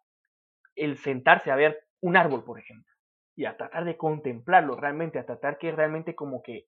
el 0.76 0.96
sentarse 0.96 1.50
a 1.50 1.56
ver 1.56 1.86
un 2.00 2.16
árbol, 2.16 2.44
por 2.44 2.58
ejemplo, 2.58 2.92
y 3.36 3.44
a 3.44 3.56
tratar 3.56 3.84
de 3.84 3.96
contemplarlo 3.96 4.76
realmente, 4.76 5.18
a 5.18 5.26
tratar 5.26 5.58
que 5.58 5.72
realmente 5.72 6.14
como 6.14 6.42
que 6.42 6.66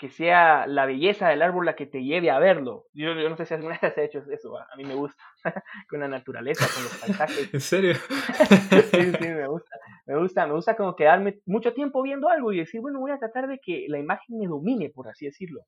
que 0.00 0.08
sea 0.08 0.66
la 0.66 0.86
belleza 0.86 1.28
del 1.28 1.42
árbol 1.42 1.66
la 1.66 1.76
que 1.76 1.84
te 1.84 2.02
lleve 2.02 2.30
a 2.30 2.38
verlo. 2.38 2.86
Yo, 2.94 3.14
no 3.14 3.36
sé 3.36 3.44
si 3.44 3.52
alguna 3.52 3.78
vez 3.82 3.92
has 3.92 3.98
hecho 3.98 4.24
eso, 4.30 4.56
a 4.56 4.74
mí 4.76 4.84
me 4.84 4.94
gusta, 4.94 5.22
con 5.90 6.00
la 6.00 6.08
naturaleza, 6.08 6.66
con 6.74 6.84
los 6.84 6.96
paisajes. 6.96 7.52
¿En 7.52 7.60
serio? 7.60 7.94
sí, 8.90 9.12
sí, 9.12 9.28
me 9.28 9.46
gusta. 9.46 9.76
Me 10.06 10.16
gusta, 10.18 10.46
me 10.46 10.54
gusta 10.54 10.74
como 10.74 10.96
quedarme 10.96 11.40
mucho 11.44 11.74
tiempo 11.74 12.02
viendo 12.02 12.30
algo 12.30 12.50
y 12.50 12.56
decir, 12.56 12.80
bueno, 12.80 12.98
voy 12.98 13.10
a 13.10 13.18
tratar 13.18 13.46
de 13.46 13.58
que 13.58 13.84
la 13.88 13.98
imagen 13.98 14.38
me 14.38 14.46
domine, 14.46 14.88
por 14.88 15.06
así 15.06 15.26
decirlo. 15.26 15.60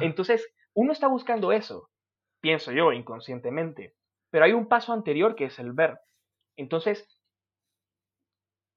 Entonces, 0.00 0.52
uno 0.74 0.90
está 0.90 1.06
buscando 1.06 1.52
eso, 1.52 1.90
pienso 2.40 2.72
yo, 2.72 2.92
inconscientemente. 2.92 3.94
Pero 4.30 4.46
hay 4.46 4.52
un 4.52 4.66
paso 4.66 4.92
anterior 4.92 5.36
que 5.36 5.44
es 5.44 5.60
el 5.60 5.72
ver. 5.72 6.00
Entonces, 6.56 7.06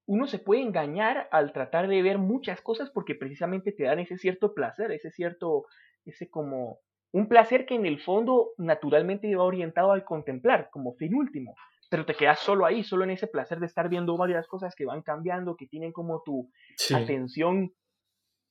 uno 0.06 0.28
se 0.28 0.40
puede 0.40 0.62
engañar 0.62 1.28
al 1.32 1.54
tratar 1.54 1.88
de 1.88 2.02
ver 2.02 2.18
muchas 2.18 2.62
cosas 2.62 2.90
porque 2.90 3.16
precisamente 3.16 3.72
te 3.72 3.84
dan 3.84 4.00
ese 4.00 4.18
cierto 4.18 4.54
placer, 4.54 4.92
ese 4.92 5.12
cierto, 5.12 5.66
ese 6.06 6.30
como, 6.30 6.80
un 7.14 7.28
placer 7.28 7.66
que 7.66 7.76
en 7.76 7.86
el 7.86 8.02
fondo 8.02 8.54
naturalmente 8.58 9.34
va 9.36 9.44
orientado 9.44 9.92
al 9.92 10.04
contemplar 10.04 10.70
como 10.72 10.96
fin 10.96 11.14
último, 11.16 11.56
pero 11.90 12.06
te 12.06 12.16
quedas 12.16 12.40
solo 12.40 12.66
ahí, 12.66 12.84
solo 12.84 13.04
en 13.04 13.12
ese 13.12 13.28
placer 13.28 13.60
de 13.60 13.68
estar 13.68 13.88
viendo 13.88 14.18
varias 14.18 14.48
cosas 14.48 14.76
que 14.76 14.86
van 14.86 15.04
cambiando, 15.04 15.56
que 15.56 15.68
tienen 15.68 15.92
como 15.92 16.24
tu 16.24 16.50
atención, 16.94 17.72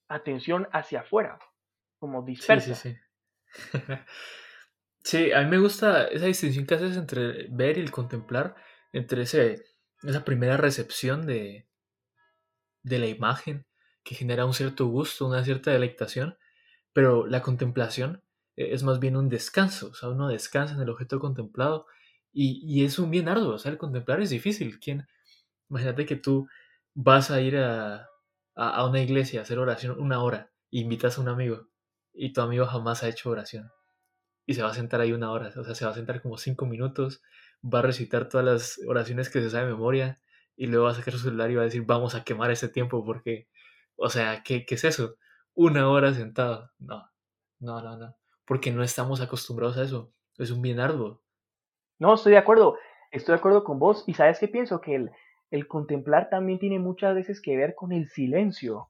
atención 0.09 0.69
hacia 0.73 1.01
afuera, 1.01 1.39
como 1.99 2.23
dispersa. 2.23 2.75
Sí, 2.77 2.91
sí, 2.91 2.97
sí. 3.83 3.95
sí, 5.03 5.33
a 5.33 5.43
mí 5.43 5.51
me 5.51 5.59
gusta 5.59 6.05
esa 6.05 6.27
distinción 6.27 6.65
que 6.65 6.75
haces 6.77 6.97
entre 6.97 7.49
ver 7.51 7.79
y 7.79 7.81
el 7.81 7.91
contemplar, 7.91 8.55
entre 8.93 9.23
ese 9.23 9.72
esa 10.03 10.25
primera 10.25 10.57
recepción 10.57 11.27
de, 11.27 11.67
de 12.83 12.99
la 12.99 13.07
imagen 13.07 13.67
que 14.03 14.15
genera 14.15 14.47
un 14.47 14.55
cierto 14.55 14.87
gusto, 14.87 15.27
una 15.27 15.45
cierta 15.45 15.71
deleitación, 15.71 16.37
pero 16.93 17.27
la 17.27 17.43
contemplación 17.43 18.23
e, 18.57 18.75
es 18.75 18.83
más 18.83 18.99
bien 18.99 19.17
un 19.17 19.29
descanso, 19.29 19.91
o 19.91 19.95
sea, 19.95 20.09
uno 20.09 20.29
descansa 20.29 20.75
en 20.75 20.81
el 20.81 20.91
objeto 20.91 21.21
contemplado 21.21 21.87
y, 22.35 22.85
es 22.85 22.99
un 22.99 23.11
bien 23.11 23.29
arduo, 23.29 23.55
o 23.55 23.59
sea, 23.59 23.71
el 23.73 23.79
contemplar 23.79 24.23
es 24.23 24.31
difícil. 24.31 24.81
¿Quién? 24.81 25.07
Imagínate 25.69 26.07
que 26.07 26.17
tú 26.17 26.49
vas 26.95 27.31
a 27.31 27.41
ir 27.43 27.59
a, 27.59 28.09
a, 28.55 28.87
una 28.87 29.01
iglesia 29.01 29.41
a 29.41 29.43
hacer 29.43 29.59
oración 29.59 30.01
una 30.01 30.23
hora 30.23 30.51
e 30.71 30.79
invitas 30.81 31.19
a 31.19 31.21
un 31.21 31.29
amigo 31.29 31.69
y 32.15 32.33
tu 32.33 32.41
amigo 32.41 32.67
jamás 32.67 33.03
ha 33.03 33.09
hecho 33.09 33.31
oración 33.31 33.71
y 34.47 34.55
se 34.55 34.63
va 34.63 34.71
a 34.71 34.75
sentar 34.75 35.01
ahí 35.01 35.13
una 35.13 35.31
hora, 35.31 35.49
o 35.57 35.65
sea, 35.65 35.75
se 35.75 35.85
va 35.85 35.93
a 35.93 35.95
sentar 35.95 36.23
como 36.23 36.39
cinco 36.39 36.67
minutos 36.67 37.23
va 37.63 37.81
a 37.81 37.83
recitar 37.83 38.29
todas 38.29 38.45
las 38.47 38.81
oraciones 38.89 39.31
que 39.31 39.41
se 39.41 39.51
sabe 39.51 39.67
de 39.67 39.73
memoria 39.73 40.21
y 40.57 40.67
luego 40.67 40.87
va 40.87 40.93
a 40.93 40.95
sacar 40.95 41.15
su 41.15 41.21
celular 41.21 41.51
y 41.51 41.55
va 41.55 41.63
a 41.63 41.67
decir, 41.67 41.85
vamos 41.87 42.15
a 42.15 42.25
quemar 42.25 42.51
ese 42.51 42.69
tiempo 42.69 43.05
porque, 43.05 43.49
o 43.97 44.11
sea, 44.11 44.43
¿qué, 44.43 44.67
qué 44.67 44.75
es 44.75 44.85
eso? 44.85 45.17
Una 45.55 45.89
hora 45.89 46.13
sentado. 46.13 46.71
No, 46.79 47.09
no, 47.61 47.81
no, 47.83 47.97
no. 47.97 48.17
Porque 48.45 48.71
no 48.73 48.83
estamos 48.83 49.21
acostumbrados 49.21 49.79
a 49.79 49.83
eso. 49.83 50.13
Es 50.39 50.51
un 50.51 50.63
bien 50.63 50.81
arduo. 50.81 51.23
No, 51.99 52.15
estoy 52.15 52.33
de 52.33 52.39
acuerdo. 52.39 52.77
Estoy 53.11 53.35
de 53.35 53.39
acuerdo 53.39 53.65
con 53.65 53.79
vos. 53.79 54.05
Y 54.07 54.15
sabes 54.15 54.39
qué 54.39 54.49
pienso? 54.49 54.81
Que 54.81 54.97
el, 54.97 55.11
el 55.51 55.69
contemplar 55.69 56.29
también 56.31 56.59
tiene 56.59 56.79
muchas 56.79 57.15
veces 57.15 57.41
que 57.41 57.57
ver 57.57 57.75
con 57.75 57.93
el 57.93 58.09
silencio. 58.09 58.89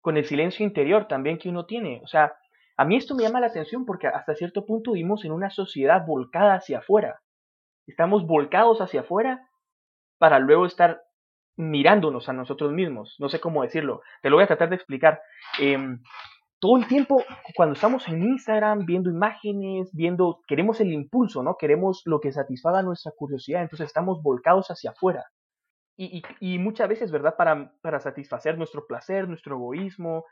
Con 0.00 0.16
el 0.16 0.24
silencio 0.24 0.64
interior 0.66 1.06
también 1.06 1.38
que 1.38 1.48
uno 1.48 1.66
tiene. 1.66 2.00
O 2.02 2.06
sea, 2.06 2.34
a 2.76 2.84
mí 2.84 2.96
esto 2.96 3.14
me 3.14 3.22
llama 3.22 3.40
la 3.40 3.48
atención 3.48 3.84
porque 3.84 4.06
hasta 4.06 4.34
cierto 4.34 4.64
punto 4.64 4.92
vivimos 4.92 5.24
en 5.24 5.32
una 5.32 5.50
sociedad 5.50 6.04
volcada 6.06 6.54
hacia 6.54 6.78
afuera. 6.78 7.20
Estamos 7.90 8.26
volcados 8.26 8.80
hacia 8.80 9.00
afuera 9.00 9.48
para 10.18 10.38
luego 10.38 10.64
estar 10.64 11.02
mirándonos 11.56 12.28
a 12.28 12.32
nosotros 12.32 12.72
mismos. 12.72 13.16
No 13.18 13.28
sé 13.28 13.40
cómo 13.40 13.62
decirlo. 13.62 14.00
Te 14.22 14.30
lo 14.30 14.36
voy 14.36 14.44
a 14.44 14.46
tratar 14.46 14.70
de 14.70 14.76
explicar. 14.76 15.20
Em, 15.58 16.00
todo 16.60 16.76
el 16.76 16.86
tiempo, 16.86 17.24
cuando 17.56 17.74
estamos 17.74 18.06
en 18.08 18.22
Instagram 18.22 18.86
viendo 18.86 19.10
imágenes, 19.10 19.90
viendo, 19.92 20.40
queremos 20.46 20.80
el 20.80 20.92
impulso, 20.92 21.42
¿no? 21.42 21.56
Queremos 21.58 22.02
lo 22.04 22.20
que 22.20 22.32
satisfaga 22.32 22.82
nuestra 22.82 23.12
curiosidad, 23.16 23.62
entonces 23.62 23.86
estamos 23.86 24.22
volcados 24.22 24.70
hacia 24.70 24.90
afuera. 24.90 25.24
y, 25.96 26.58
muchas 26.58 26.88
veces, 26.88 27.10
¿verdad? 27.10 27.34
Para, 27.36 27.74
para 27.82 28.00
satisfacer 28.00 28.56
nuestro 28.56 28.86
placer, 28.86 29.28
nuestro 29.28 29.56
egoísmo, 29.56 30.24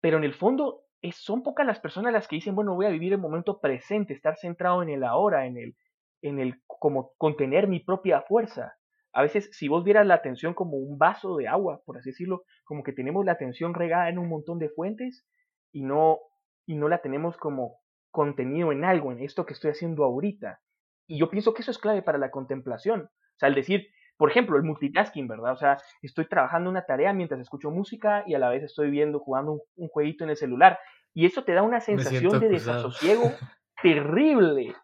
pero 0.00 0.16
en 0.16 0.24
el 0.24 0.32
fondo 0.32 0.84
son 1.12 1.42
pocas 1.42 1.66
las 1.66 1.80
personas 1.80 2.14
las 2.14 2.26
que 2.26 2.36
dicen, 2.36 2.54
bueno, 2.54 2.74
voy 2.74 2.86
a 2.86 2.90
vivir 2.90 3.12
el 3.12 3.18
momento 3.18 3.60
presente, 3.60 4.14
estar 4.14 4.36
centrado 4.38 4.82
en 4.82 4.88
el 4.88 5.04
ahora, 5.04 5.46
en 5.46 5.58
el, 5.58 5.76
en 6.22 6.38
el, 6.38 6.62
como 6.66 7.12
contener 7.16 7.68
mi 7.68 7.80
propia 7.80 8.22
fuerza. 8.22 8.74
A 9.12 9.22
veces, 9.22 9.50
si 9.52 9.68
vos 9.68 9.84
vieras 9.84 10.06
la 10.06 10.14
atención 10.14 10.54
como 10.54 10.76
un 10.76 10.96
vaso 10.98 11.36
de 11.36 11.48
agua, 11.48 11.82
por 11.84 11.98
así 11.98 12.10
decirlo, 12.10 12.44
como 12.64 12.82
que 12.82 12.92
tenemos 12.92 13.24
la 13.24 13.32
atención 13.32 13.74
regada 13.74 14.08
en 14.08 14.18
un 14.18 14.28
montón 14.28 14.58
de 14.58 14.68
fuentes 14.68 15.26
y 15.72 15.82
no, 15.82 16.18
y 16.66 16.76
no 16.76 16.88
la 16.88 17.02
tenemos 17.02 17.36
como 17.36 17.78
contenido 18.10 18.72
en 18.72 18.84
algo, 18.84 19.12
en 19.12 19.20
esto 19.20 19.46
que 19.46 19.54
estoy 19.54 19.72
haciendo 19.72 20.04
ahorita. 20.04 20.60
Y 21.06 21.18
yo 21.18 21.28
pienso 21.28 21.54
que 21.54 21.62
eso 21.62 21.70
es 21.70 21.78
clave 21.78 22.02
para 22.02 22.18
la 22.18 22.30
contemplación. 22.30 23.02
O 23.02 23.38
sea, 23.38 23.48
el 23.48 23.54
decir, 23.54 23.88
por 24.16 24.30
ejemplo, 24.30 24.56
el 24.56 24.62
multitasking, 24.62 25.26
¿verdad? 25.26 25.52
O 25.52 25.56
sea, 25.56 25.78
estoy 26.02 26.26
trabajando 26.26 26.70
una 26.70 26.84
tarea 26.84 27.12
mientras 27.12 27.40
escucho 27.40 27.70
música 27.70 28.22
y 28.26 28.34
a 28.34 28.38
la 28.38 28.50
vez 28.50 28.62
estoy 28.62 28.90
viendo, 28.90 29.18
jugando 29.18 29.62
un, 29.76 29.88
jueguito 29.88 30.24
en 30.24 30.30
el 30.30 30.36
celular. 30.36 30.78
Y 31.14 31.26
eso 31.26 31.42
te 31.42 31.52
da 31.52 31.62
una 31.62 31.80
sensación 31.80 32.38
de 32.38 32.48
desasosiego 32.48 33.32
terrible. 33.82 34.74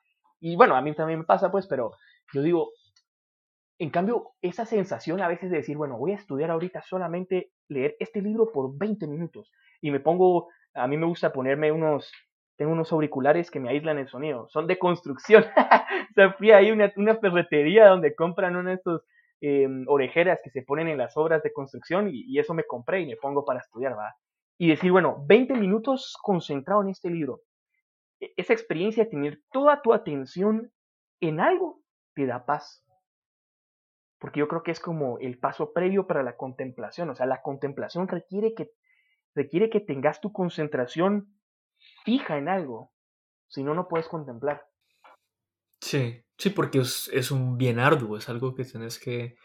Y 0.40 0.56
bueno, 0.56 0.76
a 0.76 0.82
mí 0.82 0.94
también 0.94 1.20
me 1.20 1.24
pasa, 1.24 1.50
pues, 1.50 1.66
pero 1.66 1.92
yo 2.32 2.42
digo, 2.42 2.70
en 3.78 3.90
cambio, 3.90 4.30
esa 4.40 4.64
sensación 4.64 5.20
a 5.20 5.28
veces 5.28 5.50
de 5.50 5.58
decir, 5.58 5.76
bueno, 5.76 5.98
voy 5.98 6.12
a 6.12 6.16
estudiar 6.16 6.50
ahorita 6.50 6.82
solamente 6.82 7.52
leer 7.68 7.96
este 7.98 8.22
libro 8.22 8.50
por 8.52 8.76
20 8.76 9.06
minutos 9.06 9.52
y 9.80 9.90
me 9.90 10.00
pongo, 10.00 10.48
a 10.74 10.86
mí 10.86 10.96
me 10.96 11.06
gusta 11.06 11.32
ponerme 11.32 11.72
unos, 11.72 12.10
tengo 12.56 12.72
unos 12.72 12.92
auriculares 12.92 13.50
que 13.50 13.60
me 13.60 13.68
aíslan 13.68 13.98
el 13.98 14.08
sonido, 14.08 14.48
son 14.48 14.66
de 14.66 14.78
construcción. 14.78 15.44
o 16.10 16.14
sea, 16.14 16.32
fui 16.34 16.52
a 16.52 16.60
una, 16.72 16.92
una 16.96 17.16
ferretería 17.16 17.88
donde 17.88 18.14
compran 18.14 18.56
uno 18.56 18.70
de 18.70 18.76
estos 18.76 19.02
em, 19.40 19.84
orejeras 19.88 20.40
que 20.42 20.50
se 20.50 20.62
ponen 20.62 20.88
en 20.88 20.98
las 20.98 21.16
obras 21.16 21.42
de 21.42 21.52
construcción 21.52 22.08
y, 22.08 22.24
y, 22.26 22.38
eso 22.38 22.54
me 22.54 22.64
compré 22.64 23.02
y 23.02 23.06
me 23.06 23.16
pongo 23.16 23.44
para 23.44 23.60
estudiar, 23.60 23.96
¿va? 23.96 24.14
Y 24.58 24.68
decir, 24.68 24.90
bueno, 24.90 25.22
20 25.26 25.52
minutos 25.54 26.16
concentrado 26.22 26.82
en 26.82 26.88
este 26.88 27.10
libro. 27.10 27.40
Esa 28.36 28.52
experiencia 28.52 29.04
de 29.04 29.10
tener 29.10 29.42
toda 29.50 29.82
tu 29.82 29.92
atención 29.92 30.72
en 31.20 31.40
algo 31.40 31.82
te 32.14 32.26
da 32.26 32.44
paz 32.44 32.86
porque 34.18 34.40
yo 34.40 34.48
creo 34.48 34.62
que 34.62 34.70
es 34.70 34.80
como 34.80 35.18
el 35.18 35.38
paso 35.38 35.72
previo 35.72 36.06
para 36.06 36.22
la 36.22 36.36
contemplación, 36.36 37.10
o 37.10 37.14
sea, 37.14 37.26
la 37.26 37.42
contemplación 37.42 38.08
requiere 38.08 38.54
que, 38.54 38.72
requiere 39.34 39.70
que 39.70 39.80
tengas 39.80 40.20
tu 40.20 40.32
concentración 40.32 41.38
fija 42.04 42.38
en 42.38 42.48
algo, 42.48 42.92
si 43.48 43.62
no, 43.62 43.74
no 43.74 43.88
puedes 43.88 44.08
contemplar. 44.08 44.66
Sí, 45.80 46.24
sí, 46.38 46.50
porque 46.50 46.78
es, 46.78 47.30
un 47.30 47.58
bien 47.58 47.78
arduo, 47.78 48.16
es 48.16 48.28
algo 48.28 48.54
que 48.54 48.64
tienes 48.64 48.98
que... 48.98 49.36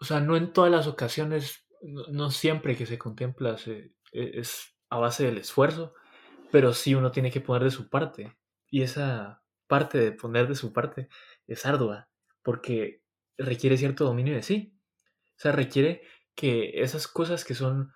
O 0.00 0.04
sea, 0.04 0.20
no 0.20 0.36
en 0.36 0.52
todas 0.52 0.70
las 0.70 0.86
ocasiones, 0.86 1.66
no, 1.82 2.30
siempre 2.30 2.76
que 2.76 2.86
se 2.86 2.98
contempla 2.98 3.56
e, 3.66 3.92
es 4.12 4.76
a 4.90 4.98
base 4.98 5.24
del 5.24 5.38
esfuerzo, 5.38 5.94
pero 6.50 6.72
sí 6.72 6.94
uno 6.94 7.10
tiene 7.10 7.30
que 7.30 7.40
poner 7.40 7.64
de 7.64 7.70
su 7.70 7.88
parte. 7.88 8.36
Y 8.70 8.82
esa 8.82 9.42
parte 9.66 9.98
de 9.98 10.12
poner 10.12 10.48
de 10.48 10.54
su 10.54 10.72
parte 10.72 11.08
es 11.46 11.66
ardua 11.66 12.08
porque 12.42 13.02
requiere 13.36 13.76
cierto 13.76 14.04
dominio 14.04 14.34
de 14.34 14.42
sí. 14.42 14.78
O 15.36 15.38
sea, 15.38 15.52
requiere 15.52 16.02
que 16.34 16.80
esas 16.80 17.08
cosas 17.08 17.44
que 17.44 17.54
son 17.54 17.92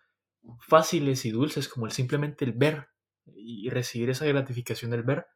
fáciles 0.66 1.24
y 1.24 1.30
dulces, 1.30 1.68
como 1.68 1.86
el 1.86 1.92
simplemente 1.92 2.44
el 2.44 2.52
ver 2.52 2.88
y 3.26 3.70
recibir 3.70 4.10
esa 4.10 4.26
gratificación 4.26 4.90
del 4.90 5.02
ver, 5.02 5.26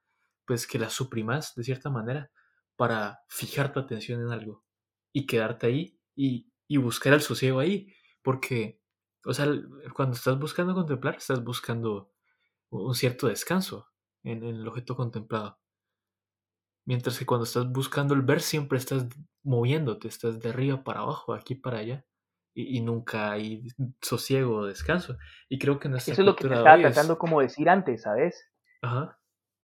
pues 0.44 0.66
que 0.66 0.78
las 0.78 0.94
suprimas 0.94 1.54
de 1.54 1.64
cierta 1.64 1.90
manera 1.90 2.30
para 2.76 3.20
fijar 3.28 3.72
tu 3.72 3.80
atención 3.80 4.20
en 4.20 4.32
algo 4.32 4.64
y 5.12 5.26
quedarte 5.26 5.68
ahí 5.68 5.98
y, 6.16 6.50
buscar 6.78 7.12
el 7.12 7.20
sosiego 7.20 7.60
ahí. 7.60 7.94
Porque, 8.22 8.80
o 9.24 9.32
sea, 9.32 9.46
cuando 9.94 10.16
estás 10.16 10.38
buscando 10.38 10.74
contemplar, 10.74 11.16
estás 11.16 11.44
buscando 11.44 12.13
un 12.70 12.94
cierto 12.94 13.28
descanso 13.28 13.88
en 14.22 14.42
el 14.42 14.66
objeto 14.66 14.96
contemplado. 14.96 15.58
Mientras 16.86 17.18
que 17.18 17.26
cuando 17.26 17.44
estás 17.44 17.70
buscando 17.70 18.14
el 18.14 18.22
ver, 18.22 18.40
siempre 18.40 18.78
estás 18.78 19.06
moviéndote, 19.42 20.08
estás 20.08 20.40
de 20.40 20.50
arriba 20.50 20.84
para 20.84 21.00
abajo, 21.00 21.32
aquí 21.34 21.54
para 21.54 21.78
allá. 21.78 22.04
Y, 22.56 22.82
nunca 22.82 23.32
hay 23.32 23.66
sosiego 24.00 24.58
o 24.58 24.66
descanso. 24.66 25.16
Y 25.48 25.58
creo 25.58 25.80
que 25.80 25.88
Eso 25.88 26.12
es 26.12 26.18
lo 26.20 26.36
que 26.36 26.46
te 26.46 26.54
estaba 26.54 26.78
tratando 26.78 27.18
como 27.18 27.40
decir 27.40 27.68
antes, 27.68 28.02
¿sabes? 28.02 28.48
Ajá. 28.80 29.18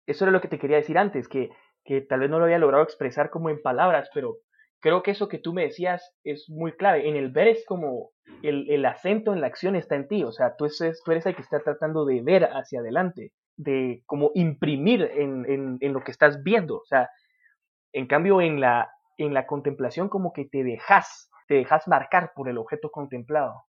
Eso 0.07 0.23
era 0.23 0.31
lo 0.31 0.39
que 0.39 0.47
te 0.47 0.59
quería 0.59 0.77
decir 0.77 0.97
antes, 0.97 1.27
que, 1.27 1.49
que 1.83 1.99
tal 1.99 2.21
vez 2.21 2.29
no 2.29 2.39
lo 2.39 2.45
había 2.45 2.57
logrado 2.57 2.83
expresar 2.83 3.29
como 3.31 3.49
en 3.49 3.61
palabras, 3.61 4.09
pero 4.13 4.37
creo 4.79 5.03
que 5.03 5.11
eso 5.11 5.27
que 5.27 5.39
tú 5.39 5.53
me 5.53 5.63
decías 5.63 6.15
es 6.23 6.49
muy 6.49 6.73
clave. 6.73 7.07
En 7.07 7.15
el 7.15 7.31
ver 7.31 7.47
es 7.47 7.65
como 7.65 8.11
el, 8.43 8.69
el 8.69 8.85
acento 8.85 9.33
en 9.33 9.41
la 9.41 9.47
acción 9.47 9.75
está 9.75 9.95
en 9.95 10.07
ti, 10.07 10.23
o 10.23 10.31
sea, 10.31 10.55
tú, 10.55 10.65
es, 10.65 11.01
tú 11.03 11.11
eres 11.11 11.25
el 11.25 11.35
que 11.35 11.41
está 11.41 11.59
tratando 11.59 12.05
de 12.05 12.21
ver 12.21 12.45
hacia 12.45 12.79
adelante 12.79 13.33
de 13.59 14.03
como 14.05 14.31
imprimir 14.35 15.01
en, 15.03 15.77
en, 15.81 15.93
lo 15.93 16.01
que 16.01 16.11
estás 16.11 16.41
viendo. 16.43 16.77
O 16.77 16.85
sea, 16.85 17.09
en 17.91 18.07
cambio 18.07 18.39
en 18.39 18.61
la, 18.61 18.89
en 19.17 19.33
la 19.33 19.47
contemplación 19.47 20.07
como 20.07 20.31
que 20.31 20.45
te 20.45 20.63
dejas, 20.63 21.29
te 21.47 21.55
dejas 21.55 21.85
marcar 21.87 22.31
por 22.33 22.47
el 22.47 22.57
objeto 22.57 22.89
contemplado, 22.89 23.65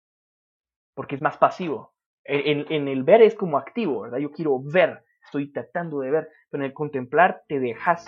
porque 0.96 1.16
es 1.16 1.22
más 1.22 1.38
pasivo. 1.38 1.94
En, 2.24 2.66
en, 2.74 2.88
el 2.88 3.04
ver 3.04 3.22
es 3.22 3.36
como 3.36 3.60
activo, 3.60 4.02
¿verdad? 4.02 4.18
Yo 4.18 4.32
quiero 4.32 4.60
ver, 4.60 5.04
estoy 5.24 5.52
tratando 5.52 6.00
de 6.00 6.10
ver, 6.10 6.30
pero 6.50 6.64
en 6.64 6.70
el 6.70 6.74
contemplar 6.74 7.44
te 7.48 7.60
dejas 7.60 8.08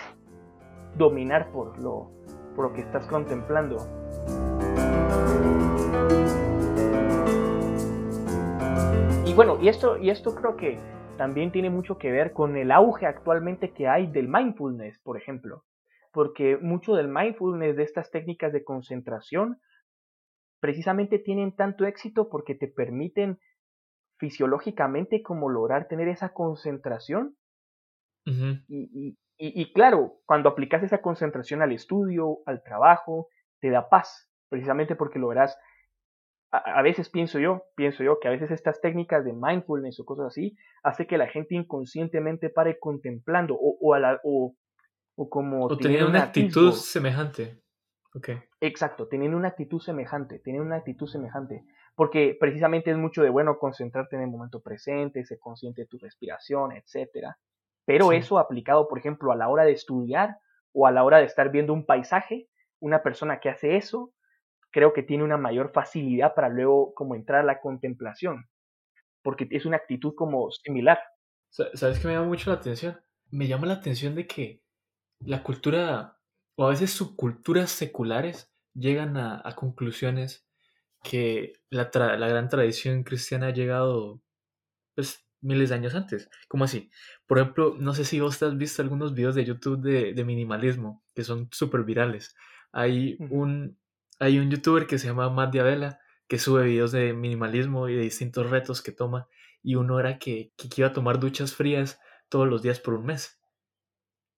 dominar 0.96 1.52
por 1.52 1.78
lo, 1.78 2.17
por 2.58 2.70
lo 2.70 2.74
que 2.74 2.80
estás 2.80 3.06
contemplando. 3.06 3.76
Y 9.24 9.32
bueno, 9.32 9.58
y 9.62 9.68
esto, 9.68 9.96
y 9.96 10.10
esto 10.10 10.34
creo 10.34 10.56
que 10.56 10.80
también 11.16 11.52
tiene 11.52 11.70
mucho 11.70 11.98
que 11.98 12.10
ver 12.10 12.32
con 12.32 12.56
el 12.56 12.72
auge 12.72 13.06
actualmente 13.06 13.70
que 13.72 13.86
hay 13.86 14.08
del 14.08 14.26
mindfulness, 14.26 14.98
por 15.04 15.16
ejemplo, 15.16 15.62
porque 16.12 16.56
mucho 16.56 16.96
del 16.96 17.06
mindfulness, 17.06 17.76
de 17.76 17.84
estas 17.84 18.10
técnicas 18.10 18.52
de 18.52 18.64
concentración, 18.64 19.60
precisamente 20.58 21.20
tienen 21.20 21.54
tanto 21.54 21.86
éxito 21.86 22.28
porque 22.28 22.56
te 22.56 22.66
permiten 22.66 23.38
fisiológicamente 24.18 25.22
como 25.22 25.48
lograr 25.48 25.86
tener 25.86 26.08
esa 26.08 26.30
concentración. 26.30 27.36
Y, 29.38 29.72
claro, 29.72 30.20
cuando 30.26 30.48
aplicas 30.48 30.82
esa 30.82 31.00
concentración 31.00 31.62
al 31.62 31.72
estudio, 31.72 32.38
al 32.46 32.62
trabajo, 32.62 33.28
te 33.60 33.70
da 33.70 33.88
paz, 33.88 34.30
precisamente 34.48 34.96
porque 34.96 35.18
logras 35.18 35.56
a, 36.50 36.82
veces 36.82 37.10
pienso 37.10 37.38
yo, 37.38 37.64
pienso 37.74 38.02
yo 38.02 38.18
que 38.20 38.28
a 38.28 38.30
veces 38.30 38.50
estas 38.50 38.80
técnicas 38.80 39.24
de 39.24 39.32
mindfulness 39.32 40.00
o 40.00 40.04
cosas 40.04 40.28
así 40.28 40.56
hace 40.82 41.06
que 41.06 41.18
la 41.18 41.28
gente 41.28 41.54
inconscientemente 41.54 42.48
pare 42.48 42.78
contemplando 42.78 43.54
o, 43.54 43.76
o, 43.80 43.94
a 43.94 43.98
la, 43.98 44.20
o, 44.24 44.54
o 45.16 45.28
como... 45.28 45.66
O 45.66 45.76
teniendo 45.76 46.08
una 46.08 46.22
actitud 46.22 46.72
semejante. 46.72 47.60
Okay. 48.14 48.38
Exacto, 48.60 49.06
teniendo 49.08 49.36
una 49.36 49.48
actitud 49.48 49.80
semejante, 49.80 50.38
teniendo 50.38 50.66
una 50.66 50.76
actitud 50.76 51.06
semejante. 51.06 51.64
Porque 51.94 52.36
precisamente 52.38 52.90
es 52.90 52.96
mucho 52.96 53.22
de 53.22 53.28
bueno 53.28 53.58
concentrarte 53.58 54.16
en 54.16 54.22
el 54.22 54.28
momento 54.28 54.62
presente, 54.62 55.24
ser 55.24 55.38
consciente 55.38 55.82
de 55.82 55.88
tu 55.88 55.98
respiración, 55.98 56.72
etc. 56.72 57.34
Pero 57.88 58.12
eso 58.12 58.38
aplicado, 58.38 58.86
por 58.86 58.98
ejemplo, 58.98 59.32
a 59.32 59.36
la 59.36 59.48
hora 59.48 59.64
de 59.64 59.72
estudiar 59.72 60.36
o 60.74 60.86
a 60.86 60.92
la 60.92 61.04
hora 61.04 61.20
de 61.20 61.24
estar 61.24 61.50
viendo 61.50 61.72
un 61.72 61.86
paisaje, 61.86 62.46
una 62.80 63.02
persona 63.02 63.40
que 63.40 63.48
hace 63.48 63.78
eso 63.78 64.12
creo 64.70 64.92
que 64.92 65.02
tiene 65.02 65.24
una 65.24 65.38
mayor 65.38 65.72
facilidad 65.72 66.34
para 66.34 66.50
luego 66.50 66.92
como 66.92 67.14
entrar 67.14 67.40
a 67.40 67.44
la 67.44 67.62
contemplación, 67.62 68.46
porque 69.22 69.48
es 69.50 69.64
una 69.64 69.78
actitud 69.78 70.14
como 70.14 70.50
similar. 70.50 70.98
¿Sabes 71.48 71.98
qué 71.98 72.08
me 72.08 72.12
llama 72.12 72.26
mucho 72.26 72.50
la 72.50 72.56
atención? 72.56 73.00
Me 73.30 73.46
llama 73.46 73.66
la 73.66 73.74
atención 73.74 74.14
de 74.14 74.26
que 74.26 74.62
la 75.20 75.42
cultura, 75.42 76.18
o 76.56 76.66
a 76.66 76.68
veces 76.68 76.90
subculturas 76.90 77.70
seculares, 77.70 78.52
llegan 78.74 79.16
a, 79.16 79.42
conclusiones 79.56 80.46
que 81.02 81.54
la, 81.70 81.90
la, 81.94 82.28
gran 82.28 82.50
tradición 82.50 83.02
cristiana 83.02 83.46
ha 83.46 83.52
llegado 83.52 84.20
pues, 84.94 85.26
miles 85.40 85.68
de 85.68 85.74
años 85.76 85.94
antes. 85.94 86.28
¿Cómo 86.48 86.64
así? 86.64 86.90
Por 87.26 87.38
ejemplo, 87.38 87.76
no 87.78 87.94
sé 87.94 88.04
si 88.04 88.20
vos 88.20 88.42
has 88.42 88.56
visto 88.56 88.82
algunos 88.82 89.14
videos 89.14 89.34
de 89.34 89.44
YouTube 89.44 89.80
de, 89.80 90.14
de 90.14 90.24
minimalismo 90.24 91.02
que 91.14 91.24
son 91.24 91.48
súper 91.52 91.84
virales. 91.84 92.34
Hay 92.72 93.16
un, 93.30 93.78
hay 94.18 94.38
un 94.38 94.50
youtuber 94.50 94.86
que 94.86 94.98
se 94.98 95.08
llama 95.08 95.30
Matt 95.30 95.52
Diabela 95.52 96.00
que 96.28 96.38
sube 96.38 96.64
videos 96.64 96.92
de 96.92 97.14
minimalismo 97.14 97.88
y 97.88 97.96
de 97.96 98.02
distintos 98.02 98.50
retos 98.50 98.82
que 98.82 98.92
toma. 98.92 99.28
Y 99.62 99.74
uno 99.74 99.98
era 99.98 100.18
que, 100.18 100.52
que 100.56 100.68
iba 100.76 100.88
a 100.88 100.92
tomar 100.92 101.18
duchas 101.18 101.54
frías 101.54 101.98
todos 102.28 102.46
los 102.46 102.62
días 102.62 102.80
por 102.80 102.94
un 102.94 103.06
mes. 103.06 103.40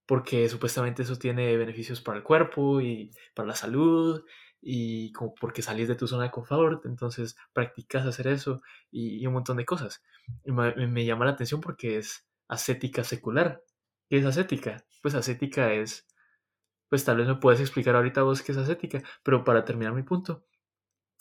Porque 0.07 0.49
supuestamente 0.49 1.02
eso 1.02 1.16
tiene 1.16 1.57
beneficios 1.57 2.00
para 2.00 2.19
el 2.19 2.25
cuerpo 2.25 2.80
y 2.80 3.11
para 3.35 3.49
la 3.49 3.54
salud 3.54 4.25
y 4.60 5.12
como 5.12 5.34
porque 5.34 5.62
salís 5.62 5.88
de 5.88 5.94
tu 5.94 6.06
zona 6.06 6.24
de 6.24 6.30
confort, 6.30 6.84
entonces 6.86 7.36
practicas 7.52 8.06
hacer 8.06 8.28
eso 8.28 8.62
y, 8.90 9.26
un 9.26 9.34
montón 9.34 9.56
de 9.56 9.64
cosas. 9.64 10.02
Y 10.44 10.52
me, 10.52 10.74
me, 10.86 11.04
llama 11.04 11.24
la 11.24 11.32
atención 11.32 11.60
porque 11.60 11.98
es 11.98 12.26
ascética 12.48 13.04
secular. 13.04 13.62
¿Qué 14.08 14.18
es 14.18 14.26
ascética? 14.26 14.84
Pues 15.02 15.14
ascética 15.14 15.72
es 15.72 16.06
pues 16.90 17.04
tal 17.04 17.16
vez 17.16 17.28
me 17.28 17.36
puedes 17.36 17.60
explicar 17.60 17.94
ahorita 17.94 18.22
vos 18.22 18.42
qué 18.42 18.52
es 18.52 18.58
ascética, 18.58 19.00
pero 19.22 19.44
para 19.44 19.64
terminar 19.64 19.94
mi 19.94 20.02
punto, 20.02 20.44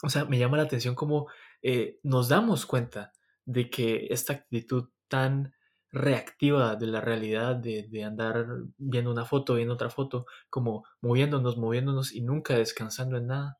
o 0.03 0.09
sea, 0.09 0.25
me 0.25 0.39
llama 0.39 0.57
la 0.57 0.63
atención 0.63 0.95
cómo 0.95 1.27
eh, 1.61 1.99
nos 2.03 2.27
damos 2.27 2.65
cuenta 2.65 3.13
de 3.45 3.69
que 3.69 4.07
esta 4.09 4.33
actitud 4.33 4.89
tan 5.07 5.53
reactiva 5.91 6.75
de 6.75 6.87
la 6.87 7.01
realidad, 7.01 7.55
de, 7.55 8.03
andar 8.03 8.47
viendo 8.77 9.11
una 9.11 9.25
foto, 9.25 9.55
viendo 9.55 9.73
otra 9.73 9.89
foto, 9.89 10.25
como 10.49 10.85
moviéndonos, 11.01 11.57
moviéndonos 11.57 12.11
y 12.13 12.21
nunca 12.21 12.55
descansando 12.55 13.17
en 13.17 13.27
nada, 13.27 13.59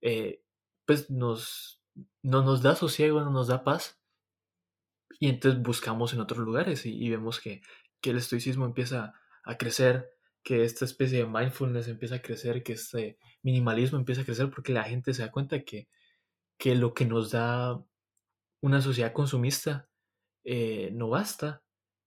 eh, 0.00 0.42
pues 0.86 1.10
nos, 1.10 1.80
no 2.22 2.42
nos 2.42 2.62
da 2.62 2.74
sosiego, 2.74 3.20
no 3.20 3.30
nos 3.30 3.48
da 3.48 3.64
paz. 3.64 4.00
Y 5.20 5.28
entonces 5.28 5.62
buscamos 5.62 6.12
en 6.14 6.20
otros 6.20 6.40
lugares 6.40 6.86
y, 6.86 7.10
vemos 7.10 7.40
que, 7.40 7.62
que, 8.00 8.10
el 8.10 8.16
estoicismo 8.16 8.64
empieza 8.64 9.14
a 9.44 9.58
crecer, 9.58 10.10
que 10.42 10.64
esta 10.64 10.84
especie 10.86 11.18
de 11.18 11.26
mindfulness 11.26 11.88
empieza 11.88 12.16
a 12.16 12.22
crecer, 12.22 12.62
que 12.62 12.72
este 12.72 13.18
minimalismo 13.42 13.98
empieza 13.98 14.22
a 14.22 14.24
crecer 14.24 14.50
porque 14.50 14.72
la 14.72 14.84
gente 14.84 15.12
se 15.12 15.22
da 15.22 15.30
cuenta 15.30 15.62
que, 15.62 15.88
que 16.58 16.74
lo 16.74 16.94
que 16.94 17.04
nos 17.04 17.30
da 17.30 17.82
una 18.62 18.80
sociedad 18.80 19.12
consumista 19.12 19.89
eh, 20.44 20.90
no 20.92 21.08
basta 21.08 21.62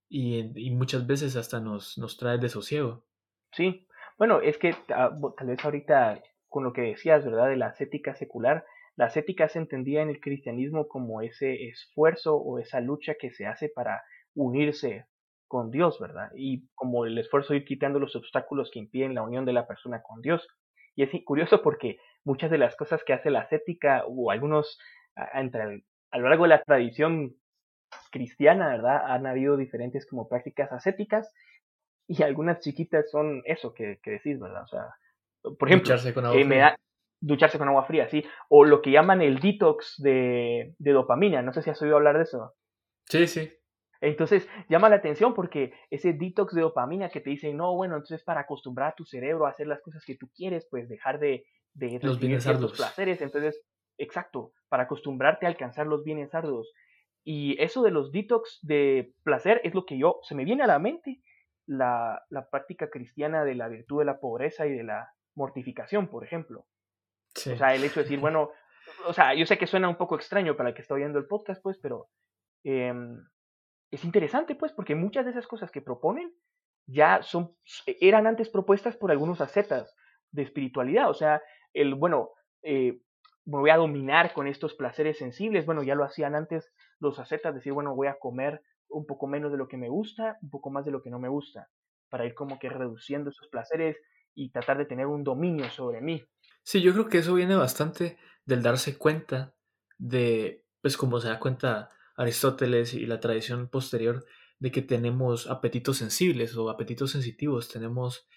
y, 0.09 0.71
muchas 0.71 1.07
veces 1.07 1.35
hasta 1.35 1.59
nos, 1.59 1.97
nos 1.97 2.17
trae 2.17 2.37
desosiego. 2.37 3.05
Sí, 3.51 3.87
bueno, 4.17 4.41
es 4.41 4.57
que 4.57 4.75
ah, 4.89 5.11
tal 5.37 5.47
vez 5.47 5.63
ahorita 5.63 6.21
con 6.49 6.63
lo 6.63 6.73
que 6.73 6.81
decías, 6.81 7.25
¿verdad? 7.25 7.49
De 7.49 7.57
la 7.57 7.67
ascética 7.67 8.13
secular, 8.15 8.63
la 8.95 9.05
ascética 9.05 9.49
se 9.49 9.57
entendía 9.57 10.03
en 10.03 10.09
el 10.09 10.19
cristianismo 10.19 10.87
como 10.87 11.21
ese 11.21 11.67
esfuerzo 11.67 12.35
o 12.35 12.59
esa 12.59 12.79
lucha 12.79 13.15
que 13.19 13.31
se 13.31 13.47
hace 13.47 13.69
para 13.69 14.03
unirse 14.35 15.07
con 15.47 15.71
Dios, 15.71 15.99
¿verdad? 15.99 16.29
Y 16.35 16.67
como 16.75 17.05
el 17.05 17.17
esfuerzo 17.17 17.53
de 17.53 17.59
ir 17.59 17.65
quitando 17.65 17.99
los 17.99 18.15
obstáculos 18.15 18.69
que 18.71 18.79
impiden 18.79 19.15
la 19.15 19.23
unión 19.23 19.45
de 19.45 19.53
la 19.53 19.67
persona 19.67 20.01
con 20.03 20.21
Dios. 20.21 20.47
Y 20.95 21.03
es 21.03 21.09
curioso 21.25 21.63
porque 21.63 21.97
muchas 22.23 22.51
de 22.51 22.59
las 22.59 22.75
cosas 22.75 23.03
que 23.03 23.13
hace 23.13 23.31
la 23.31 23.41
ascética 23.41 24.03
o 24.07 24.29
algunos 24.29 24.79
entre 25.33 25.85
a 26.11 26.17
lo 26.19 26.29
largo 26.29 26.43
de 26.43 26.49
la 26.49 26.63
tradición 26.63 27.35
cristiana, 28.11 28.69
¿verdad? 28.69 29.01
Han 29.05 29.25
habido 29.25 29.57
diferentes 29.57 30.05
como 30.07 30.27
prácticas 30.27 30.71
ascéticas 30.71 31.31
y 32.07 32.23
algunas 32.23 32.59
chiquitas 32.59 33.09
son 33.09 33.41
eso 33.45 33.73
que, 33.73 33.99
decís, 34.05 34.39
¿verdad? 34.39 34.63
O 34.63 34.67
sea, 34.67 34.85
por 35.57 35.67
ejemplo, 35.67 35.89
ducharse 35.89 36.13
con 36.13 36.25
agua, 36.25 36.39
eh, 36.39 36.45
fría. 36.45 36.75
ducharse 37.21 37.57
con 37.57 37.67
agua 37.67 37.85
fría, 37.85 38.07
sí, 38.09 38.25
o 38.49 38.65
lo 38.65 38.81
que 38.81 38.91
llaman 38.91 39.21
el 39.21 39.39
detox 39.39 39.95
de, 40.01 40.75
de 40.77 40.91
dopamina, 40.91 41.41
no 41.41 41.53
sé 41.53 41.61
si 41.61 41.69
has 41.69 41.81
oído 41.81 41.95
hablar 41.95 42.17
de 42.17 42.23
eso. 42.23 42.53
Sí, 43.05 43.27
sí. 43.27 43.51
Entonces 44.03 44.49
llama 44.67 44.89
la 44.89 44.97
atención 44.97 45.33
porque 45.33 45.73
ese 45.89 46.11
detox 46.11 46.53
de 46.53 46.61
dopamina 46.61 47.09
que 47.09 47.21
te 47.21 47.29
dicen, 47.29 47.55
no, 47.55 47.73
bueno, 47.73 47.95
entonces 47.95 48.21
para 48.23 48.41
acostumbrar 48.41 48.91
a 48.91 48.95
tu 48.95 49.05
cerebro 49.05 49.45
a 49.45 49.51
hacer 49.51 49.67
las 49.67 49.81
cosas 49.81 50.03
que 50.05 50.17
tú 50.17 50.29
quieres, 50.35 50.67
pues 50.69 50.89
dejar 50.89 51.19
de, 51.19 51.45
de 51.73 51.99
los 52.01 52.19
bienes 52.19 52.43
ciertos 52.43 52.73
placeres, 52.73 53.21
entonces, 53.21 53.61
exacto, 53.97 54.51
para 54.67 54.83
acostumbrarte 54.83 55.45
a 55.45 55.49
alcanzar 55.49 55.87
los 55.87 56.03
bienes 56.03 56.35
arduos. 56.35 56.73
Y 57.23 57.61
eso 57.61 57.83
de 57.83 57.91
los 57.91 58.11
detox 58.11 58.59
de 58.61 59.13
placer 59.23 59.61
es 59.63 59.73
lo 59.73 59.85
que 59.85 59.97
yo, 59.97 60.19
se 60.23 60.35
me 60.35 60.45
viene 60.45 60.63
a 60.63 60.67
la 60.67 60.79
mente, 60.79 61.21
la, 61.65 62.21
la 62.29 62.49
práctica 62.49 62.89
cristiana 62.89 63.45
de 63.45 63.55
la 63.55 63.69
virtud 63.69 63.99
de 63.99 64.05
la 64.05 64.19
pobreza 64.19 64.67
y 64.67 64.71
de 64.71 64.83
la 64.83 65.09
mortificación, 65.35 66.09
por 66.09 66.23
ejemplo. 66.23 66.65
O 67.35 67.55
sea, 67.57 67.73
el 67.73 67.83
hecho 67.83 68.01
de 68.01 68.03
decir, 68.03 68.19
bueno, 68.19 68.51
o 69.05 69.13
sea, 69.13 69.33
yo 69.33 69.45
sé 69.45 69.57
que 69.57 69.67
suena 69.67 69.89
un 69.89 69.97
poco 69.97 70.15
extraño 70.15 70.55
para 70.55 70.69
el 70.69 70.75
que 70.75 70.81
está 70.81 70.93
oyendo 70.93 71.19
el 71.19 71.27
podcast, 71.27 71.61
pues, 71.61 71.77
pero 71.77 72.09
em, 72.63 73.23
es 73.91 74.03
interesante, 74.03 74.55
pues, 74.55 74.71
porque 74.71 74.95
muchas 74.95 75.25
de 75.25 75.31
esas 75.31 75.47
cosas 75.47 75.71
que 75.71 75.81
proponen 75.81 76.33
ya 76.85 77.23
son, 77.23 77.55
eran 77.85 78.27
antes 78.27 78.49
propuestas 78.49 78.97
por 78.97 79.11
algunos 79.11 79.41
ascetas 79.41 79.95
de 80.31 80.43
espiritualidad. 80.43 81.09
O 81.09 81.13
sea, 81.13 81.41
el, 81.73 81.95
bueno, 81.95 82.31
eh, 82.61 82.99
voy 83.45 83.69
a 83.69 83.77
dominar 83.77 84.33
con 84.33 84.47
estos 84.47 84.73
placeres 84.73 85.17
sensibles. 85.17 85.65
Bueno, 85.65 85.83
ya 85.83 85.95
lo 85.95 86.03
hacían 86.03 86.35
antes 86.35 86.71
los 86.99 87.19
ascetas, 87.19 87.53
decir, 87.53 87.73
bueno, 87.73 87.95
voy 87.95 88.07
a 88.07 88.17
comer 88.19 88.61
un 88.89 89.05
poco 89.05 89.27
menos 89.27 89.51
de 89.51 89.57
lo 89.57 89.67
que 89.67 89.77
me 89.77 89.89
gusta, 89.89 90.37
un 90.41 90.49
poco 90.49 90.69
más 90.69 90.85
de 90.85 90.91
lo 90.91 91.01
que 91.01 91.09
no 91.09 91.19
me 91.19 91.29
gusta, 91.29 91.69
para 92.09 92.25
ir 92.25 92.33
como 92.33 92.59
que 92.59 92.69
reduciendo 92.69 93.29
esos 93.29 93.47
placeres 93.47 93.97
y 94.35 94.49
tratar 94.51 94.77
de 94.77 94.85
tener 94.85 95.07
un 95.07 95.23
dominio 95.23 95.69
sobre 95.69 96.01
mí. 96.01 96.23
Sí, 96.63 96.81
yo 96.81 96.93
creo 96.93 97.09
que 97.09 97.19
eso 97.19 97.33
viene 97.33 97.55
bastante 97.55 98.17
del 98.45 98.63
darse 98.63 98.97
cuenta 98.97 99.53
de, 99.97 100.63
pues 100.81 100.97
como 100.97 101.19
se 101.19 101.27
da 101.27 101.39
cuenta 101.39 101.91
Aristóteles 102.15 102.93
y 102.93 103.05
la 103.05 103.19
tradición 103.19 103.67
posterior, 103.67 104.25
de 104.59 104.71
que 104.71 104.81
tenemos 104.81 105.49
apetitos 105.49 105.97
sensibles 105.97 106.55
o 106.55 106.69
apetitos 106.69 107.11
sensitivos, 107.11 107.69
tenemos 107.69 108.27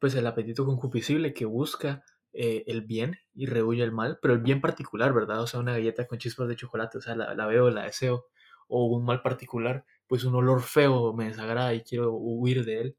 pues 0.00 0.14
el 0.14 0.26
apetito 0.26 0.64
concupiscible 0.64 1.34
que 1.34 1.44
busca 1.44 2.02
eh, 2.32 2.64
el 2.66 2.82
bien 2.82 3.16
y 3.34 3.46
rehuye 3.46 3.82
el 3.82 3.92
mal, 3.92 4.18
pero 4.22 4.34
el 4.34 4.40
bien 4.40 4.60
particular, 4.60 5.12
¿verdad? 5.12 5.42
O 5.42 5.46
sea, 5.46 5.60
una 5.60 5.72
galleta 5.72 6.06
con 6.06 6.18
chispas 6.18 6.48
de 6.48 6.56
chocolate, 6.56 6.98
o 6.98 7.00
sea, 7.00 7.16
la, 7.16 7.34
la 7.34 7.46
veo, 7.46 7.70
la 7.70 7.84
deseo, 7.84 8.26
o 8.68 8.86
un 8.86 9.04
mal 9.04 9.22
particular, 9.22 9.84
pues 10.06 10.24
un 10.24 10.34
olor 10.34 10.62
feo 10.62 11.12
me 11.12 11.26
desagrada 11.26 11.74
y 11.74 11.82
quiero 11.82 12.12
huir 12.12 12.64
de 12.64 12.80
él, 12.80 12.96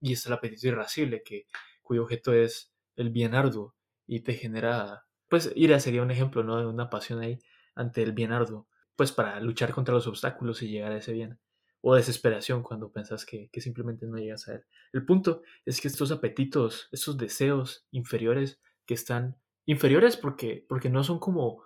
y 0.00 0.14
es 0.14 0.26
el 0.26 0.32
apetito 0.32 0.68
irascible, 0.68 1.22
que, 1.22 1.46
cuyo 1.82 2.02
objeto 2.02 2.32
es 2.32 2.72
el 2.96 3.10
bien 3.10 3.34
arduo 3.34 3.74
y 4.06 4.20
te 4.20 4.34
genera, 4.34 5.04
pues 5.28 5.52
ira 5.54 5.78
sería 5.80 6.02
un 6.02 6.10
ejemplo, 6.10 6.42
¿no? 6.42 6.58
De 6.58 6.66
una 6.66 6.90
pasión 6.90 7.20
ahí 7.20 7.38
ante 7.74 8.02
el 8.02 8.12
bien 8.12 8.32
arduo, 8.32 8.66
pues 8.96 9.12
para 9.12 9.40
luchar 9.40 9.72
contra 9.72 9.94
los 9.94 10.06
obstáculos 10.06 10.62
y 10.62 10.68
llegar 10.68 10.92
a 10.92 10.98
ese 10.98 11.12
bien 11.12 11.38
o 11.82 11.94
desesperación 11.94 12.62
cuando 12.62 12.92
pensás 12.92 13.26
que, 13.26 13.48
que, 13.50 13.60
simplemente 13.60 14.06
no 14.06 14.16
llegas 14.16 14.48
a 14.48 14.54
él. 14.54 14.64
El 14.92 15.04
punto 15.04 15.42
es 15.66 15.80
que 15.80 15.88
estos 15.88 16.12
apetitos, 16.12 16.88
estos 16.92 17.18
deseos 17.18 17.86
inferiores 17.90 18.60
que 18.86 18.94
están 18.94 19.36
inferiores 19.66 20.16
porque, 20.16 20.64
porque 20.68 20.90
no 20.90 21.04
son 21.04 21.18
como 21.18 21.64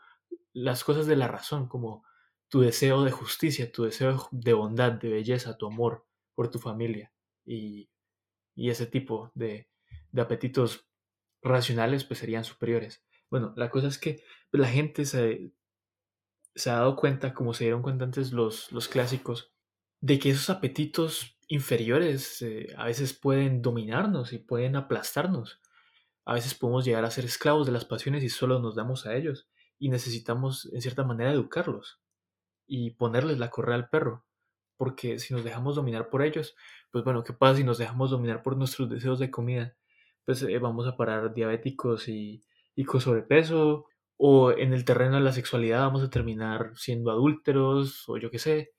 las 0.53 0.85
cosas 0.85 1.07
de 1.07 1.17
la 1.17 1.29
razón, 1.29 1.69
como 1.69 2.05
tu 2.49 2.61
deseo 2.61 3.05
de 3.05 3.11
justicia, 3.11 3.73
tu 3.73 3.85
deseo 3.85 4.29
de 4.31 4.53
bondad, 4.53 4.93
de 4.93 5.09
belleza, 5.09 5.57
tu 5.57 5.67
amor 5.67 6.07
por 6.35 6.51
tu 6.51 6.59
familia 6.59 7.13
y, 7.45 7.91
y 8.55 8.71
ese 8.71 8.87
tipo 8.87 9.33
de, 9.35 9.69
de, 10.13 10.23
apetitos 10.23 10.89
racionales 11.43 12.05
pues 12.05 12.21
serían 12.21 12.45
superiores. 12.45 13.05
Bueno, 13.31 13.53
la 13.57 13.71
cosa 13.71 13.89
es 13.89 13.99
que 13.99 14.23
la 14.53 14.69
gente 14.69 15.05
se, 15.05 15.53
se 16.55 16.71
ha 16.71 16.75
dado 16.75 16.97
cuenta, 16.97 17.35
como 17.35 17.53
se 17.53 17.65
dieron 17.65 17.83
cuenta 17.83 18.05
antes 18.05 18.33
los, 18.33 18.71
los 18.73 18.89
clásicos, 18.89 19.53
de 20.01 20.19
que 20.19 20.31
esos 20.31 20.51
apetitos 20.51 21.39
inferiores 21.49 22.43
eh, 22.43 22.75
a 22.77 22.87
veces 22.87 23.13
pueden 23.13 23.63
dominarnos 23.63 24.33
y 24.33 24.39
pueden 24.39 24.77
aplastarnos. 24.77 25.61
A 26.27 26.35
veces 26.35 26.55
podemos 26.55 26.85
llegar 26.85 27.05
a 27.05 27.11
ser 27.11 27.25
esclavos 27.25 27.67
de 27.67 27.73
las 27.73 27.85
pasiones 27.85 28.25
y 28.25 28.29
solo 28.29 28.59
nos 28.59 28.75
damos 28.75 29.07
a 29.07 29.15
ellos 29.15 29.49
y 29.79 29.89
necesitamos 29.91 30.69
en 30.73 30.83
cierta 30.83 31.05
manera 31.05 31.33
educarlos 31.33 32.01
y 32.67 32.91
ponerles 32.91 33.39
la 33.39 33.49
correa 33.49 33.77
al 33.77 33.89
perro. 33.89 34.25
Porque 34.77 35.21
si 35.21 35.33
nos 35.33 35.45
dejamos 35.45 35.77
dominar 35.77 36.11
por 36.11 36.23
ellos, 36.23 36.57
pues 36.91 37.05
bueno, 37.05 37.23
¿qué 37.23 37.33
pasa 37.33 37.59
si 37.59 37.65
nos 37.65 37.79
dejamos 37.79 38.11
dominar 38.11 38.43
por 38.43 38.57
nuestros 38.57 38.91
deseos 38.91 39.21
de 39.21 39.31
comida? 39.31 39.77
Pues 40.25 40.43
eh, 40.43 40.59
vamos 40.59 40.87
a 40.89 40.97
parar 40.97 41.33
diabéticos 41.33 42.09
y, 42.09 42.43
y 42.75 42.85
con 42.85 43.01
sobrepeso, 43.01 43.87
o 44.17 44.51
en 44.51 44.73
el 44.73 44.85
terreno 44.85 45.15
de 45.15 45.23
la 45.23 45.33
sexualidad 45.33 45.81
vamos 45.81 46.03
a 46.03 46.11
terminar 46.11 46.73
siendo 46.75 47.11
adúlteros, 47.11 48.09
o 48.09 48.19
yo 48.19 48.31
qué 48.31 48.39
sé. 48.39 48.73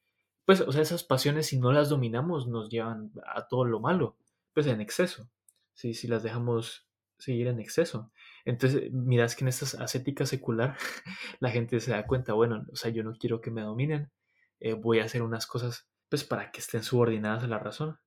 Pues, 0.46 0.62
o 0.62 0.72
sea, 0.72 0.82
esas 0.82 1.04
pasiones, 1.04 1.48
si 1.48 1.58
no 1.60 1.72
las 1.72 1.90
dominamos, 1.90 2.48
nos 2.48 2.70
llevan 2.70 3.12
a 3.26 3.48
todo 3.48 3.66
lo 3.66 3.80
malo, 3.80 4.18
pues 4.54 4.68
en 4.68 4.82
exceso. 4.82 5.30
Si, 5.74 5.94
si 5.94 6.08
las 6.08 6.24
dejamos 6.24 6.87
seguir 7.18 7.48
en 7.48 7.60
exceso. 7.60 8.12
Entonces, 8.46 8.92
miras 8.92 9.36
que 9.36 9.44
en 9.44 9.50
esta 9.50 9.84
ascética 9.84 10.26
secular 10.26 10.78
la 11.40 11.50
gente 11.50 11.80
se 11.80 11.92
da 11.92 12.06
cuenta, 12.06 12.34
bueno, 12.34 12.66
o 12.72 12.76
sea, 12.76 12.92
yo 12.92 13.04
no 13.04 13.14
quiero 13.20 13.42
que 13.42 13.52
me 13.52 13.62
dominen, 13.62 14.12
eh, 14.60 14.74
voy 14.74 15.00
a 15.00 15.06
hacer 15.06 15.22
unas 15.22 15.48
cosas 15.48 15.90
pues 16.10 16.24
para 16.24 16.52
que 16.52 16.60
estén 16.60 16.84
subordinadas 16.84 17.44
a 17.44 17.48
la 17.48 17.60
razón. 17.60 17.98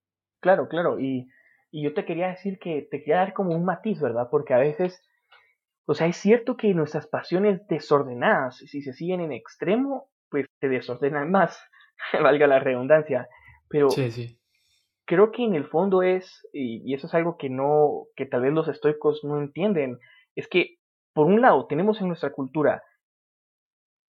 Claro, 0.40 0.68
claro, 0.68 0.99
y, 0.99 1.29
y 1.70 1.85
yo 1.85 1.92
te 1.92 2.05
quería 2.05 2.29
decir 2.29 2.59
que 2.59 2.88
te 2.90 3.01
quería 3.01 3.16
dar 3.16 3.35
como 3.35 3.55
un 3.55 3.64
matiz, 3.64 4.01
¿verdad? 4.01 4.29
Porque 4.31 4.55
a 4.55 4.59
veces, 4.59 5.03
o 5.87 5.94
sea, 5.94 6.07
es 6.07 6.16
cierto 6.16 6.57
que 6.57 6.73
nuestras 6.73 7.07
pasiones 7.07 7.66
desordenadas, 7.68 8.57
si 8.57 8.81
se 8.81 8.94
siguen 8.94 9.20
en 9.20 9.33
extremo, 9.33 10.11
pues 10.31 10.46
te 10.61 10.68
desordenan 10.68 11.31
más, 11.31 11.61
valga 12.23 12.46
la 12.46 12.59
redundancia, 12.59 13.29
pero 13.68 13.90
sí, 13.90 14.11
sí 14.11 14.39
creo 15.11 15.33
que 15.33 15.42
en 15.42 15.57
el 15.57 15.64
fondo 15.64 16.05
es, 16.05 16.46
y, 16.53 16.94
eso 16.94 17.09
es 17.09 17.14
algo 17.14 17.37
que 17.37 17.51
no, 17.51 18.05
que 18.14 18.27
tal 18.27 18.42
vez 18.42 18.53
los 18.53 18.68
estoicos 18.68 19.25
no 19.25 19.40
entienden, 19.40 19.99
es 20.37 20.46
que 20.46 20.77
por 21.12 21.27
un 21.27 21.40
lado 21.40 21.66
tenemos 21.66 22.01
en 22.01 22.07
nuestra 22.07 22.31
cultura 22.31 22.85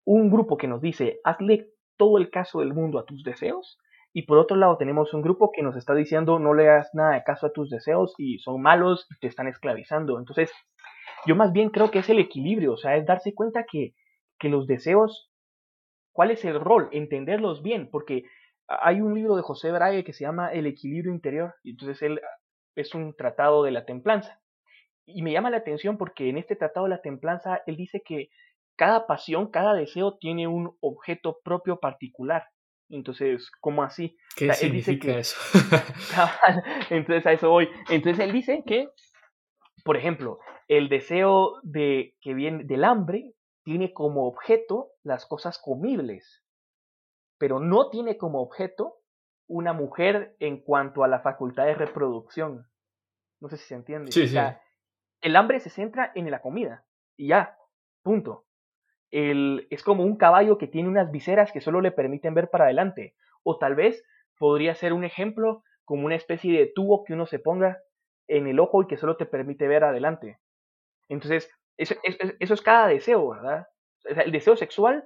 un 0.04 0.30
grupo 0.30 0.58
que 0.58 0.68
nos 0.68 0.82
dice, 0.82 1.18
hazle 1.24 1.70
todo 1.96 2.18
el 2.18 2.28
caso 2.28 2.60
del 2.60 2.74
mundo 2.74 2.98
a 2.98 3.06
tus 3.06 3.24
deseos, 3.24 3.78
y 4.12 4.26
por 4.26 4.36
otro 4.36 4.58
lado 4.58 4.76
tenemos 4.76 5.14
un 5.14 5.22
grupo 5.22 5.52
que 5.52 5.62
nos 5.62 5.74
está 5.74 5.94
diciendo, 5.94 6.38
no 6.38 6.52
le 6.52 6.68
hagas 6.68 6.90
nada 6.92 7.14
de 7.14 7.24
caso 7.24 7.46
a 7.46 7.52
tus 7.52 7.70
deseos 7.70 8.12
y 8.18 8.38
son 8.40 8.60
malos 8.60 9.06
y 9.10 9.18
te 9.20 9.28
están 9.28 9.48
esclavizando. 9.48 10.18
Entonces, 10.18 10.52
yo 11.24 11.34
más 11.34 11.50
bien 11.52 11.70
creo 11.70 11.90
que 11.90 12.00
es 12.00 12.10
el 12.10 12.18
equilibrio, 12.18 12.74
o 12.74 12.76
sea, 12.76 12.96
es 12.96 13.06
darse 13.06 13.34
cuenta 13.34 13.64
que, 13.64 13.94
que 14.38 14.50
los 14.50 14.66
deseos, 14.66 15.30
cuál 16.12 16.30
es 16.30 16.44
el 16.44 16.60
rol, 16.60 16.90
entenderlos 16.92 17.62
bien, 17.62 17.88
porque 17.90 18.24
hay 18.70 19.00
un 19.00 19.14
libro 19.14 19.36
de 19.36 19.42
José 19.42 19.72
Brahe 19.72 20.04
que 20.04 20.12
se 20.12 20.24
llama 20.24 20.52
El 20.52 20.66
equilibrio 20.66 21.12
interior, 21.12 21.54
y 21.62 21.70
entonces 21.70 22.00
él, 22.02 22.20
es 22.76 22.94
un 22.94 23.14
tratado 23.16 23.64
de 23.64 23.72
la 23.72 23.84
templanza. 23.84 24.40
Y 25.04 25.22
me 25.22 25.32
llama 25.32 25.50
la 25.50 25.56
atención 25.56 25.98
porque 25.98 26.28
en 26.28 26.38
este 26.38 26.54
tratado 26.54 26.86
de 26.86 26.90
la 26.90 27.02
templanza 27.02 27.62
él 27.66 27.76
dice 27.76 28.00
que 28.04 28.28
cada 28.76 29.06
pasión, 29.06 29.50
cada 29.50 29.74
deseo 29.74 30.16
tiene 30.18 30.46
un 30.46 30.76
objeto 30.80 31.38
propio 31.42 31.80
particular. 31.80 32.44
Entonces, 32.88 33.50
¿cómo 33.60 33.82
así? 33.82 34.16
¿Qué 34.36 34.52
significa 34.52 35.18
eso? 35.18 35.36
Entonces, 36.90 37.26
a 37.26 37.32
eso 37.32 37.50
voy. 37.50 37.68
Entonces, 37.88 38.24
él 38.24 38.32
dice 38.32 38.62
que, 38.66 38.88
por 39.84 39.96
ejemplo, 39.96 40.38
el 40.68 40.88
deseo 40.88 41.60
de, 41.62 42.14
que 42.20 42.34
viene 42.34 42.64
del 42.64 42.84
hambre 42.84 43.32
tiene 43.64 43.92
como 43.92 44.26
objeto 44.26 44.92
las 45.02 45.26
cosas 45.26 45.60
comibles, 45.62 46.42
pero 47.40 47.58
no 47.58 47.88
tiene 47.88 48.16
como 48.16 48.40
objeto 48.40 48.98
una 49.48 49.72
mujer 49.72 50.36
en 50.38 50.58
cuanto 50.58 51.02
a 51.02 51.08
la 51.08 51.20
facultad 51.20 51.64
de 51.64 51.74
reproducción. 51.74 52.68
No 53.40 53.48
sé 53.48 53.56
si 53.56 53.64
se 53.64 53.74
entiende. 53.74 54.12
Sí, 54.12 54.28
sí. 54.28 54.38
El 55.22 55.34
hambre 55.34 55.58
se 55.58 55.70
centra 55.70 56.12
en 56.14 56.30
la 56.30 56.40
comida 56.40 56.84
y 57.16 57.28
ya, 57.28 57.56
punto 58.02 58.44
es 59.10 59.82
como 59.82 60.04
un 60.04 60.16
caballo 60.16 60.58
que 60.58 60.68
tiene 60.68 60.88
unas 60.88 61.10
viseras 61.10 61.52
que 61.52 61.60
solo 61.60 61.80
le 61.80 61.90
permiten 61.90 62.34
ver 62.34 62.48
para 62.48 62.64
adelante. 62.64 63.14
O 63.42 63.58
tal 63.58 63.74
vez 63.74 64.04
podría 64.38 64.74
ser 64.74 64.92
un 64.92 65.04
ejemplo 65.04 65.64
como 65.84 66.06
una 66.06 66.14
especie 66.14 66.58
de 66.58 66.66
tubo 66.66 67.04
que 67.04 67.14
uno 67.14 67.26
se 67.26 67.38
ponga 67.38 67.80
en 68.28 68.46
el 68.46 68.60
ojo 68.60 68.82
y 68.82 68.86
que 68.86 68.96
solo 68.96 69.16
te 69.16 69.26
permite 69.26 69.66
ver 69.66 69.82
adelante. 69.82 70.38
Entonces, 71.08 71.50
eso, 71.76 71.96
es 72.04 72.62
cada 72.62 72.86
deseo, 72.86 73.30
¿verdad? 73.30 73.66
el 74.04 74.32
deseo 74.32 74.56
sexual 74.56 75.04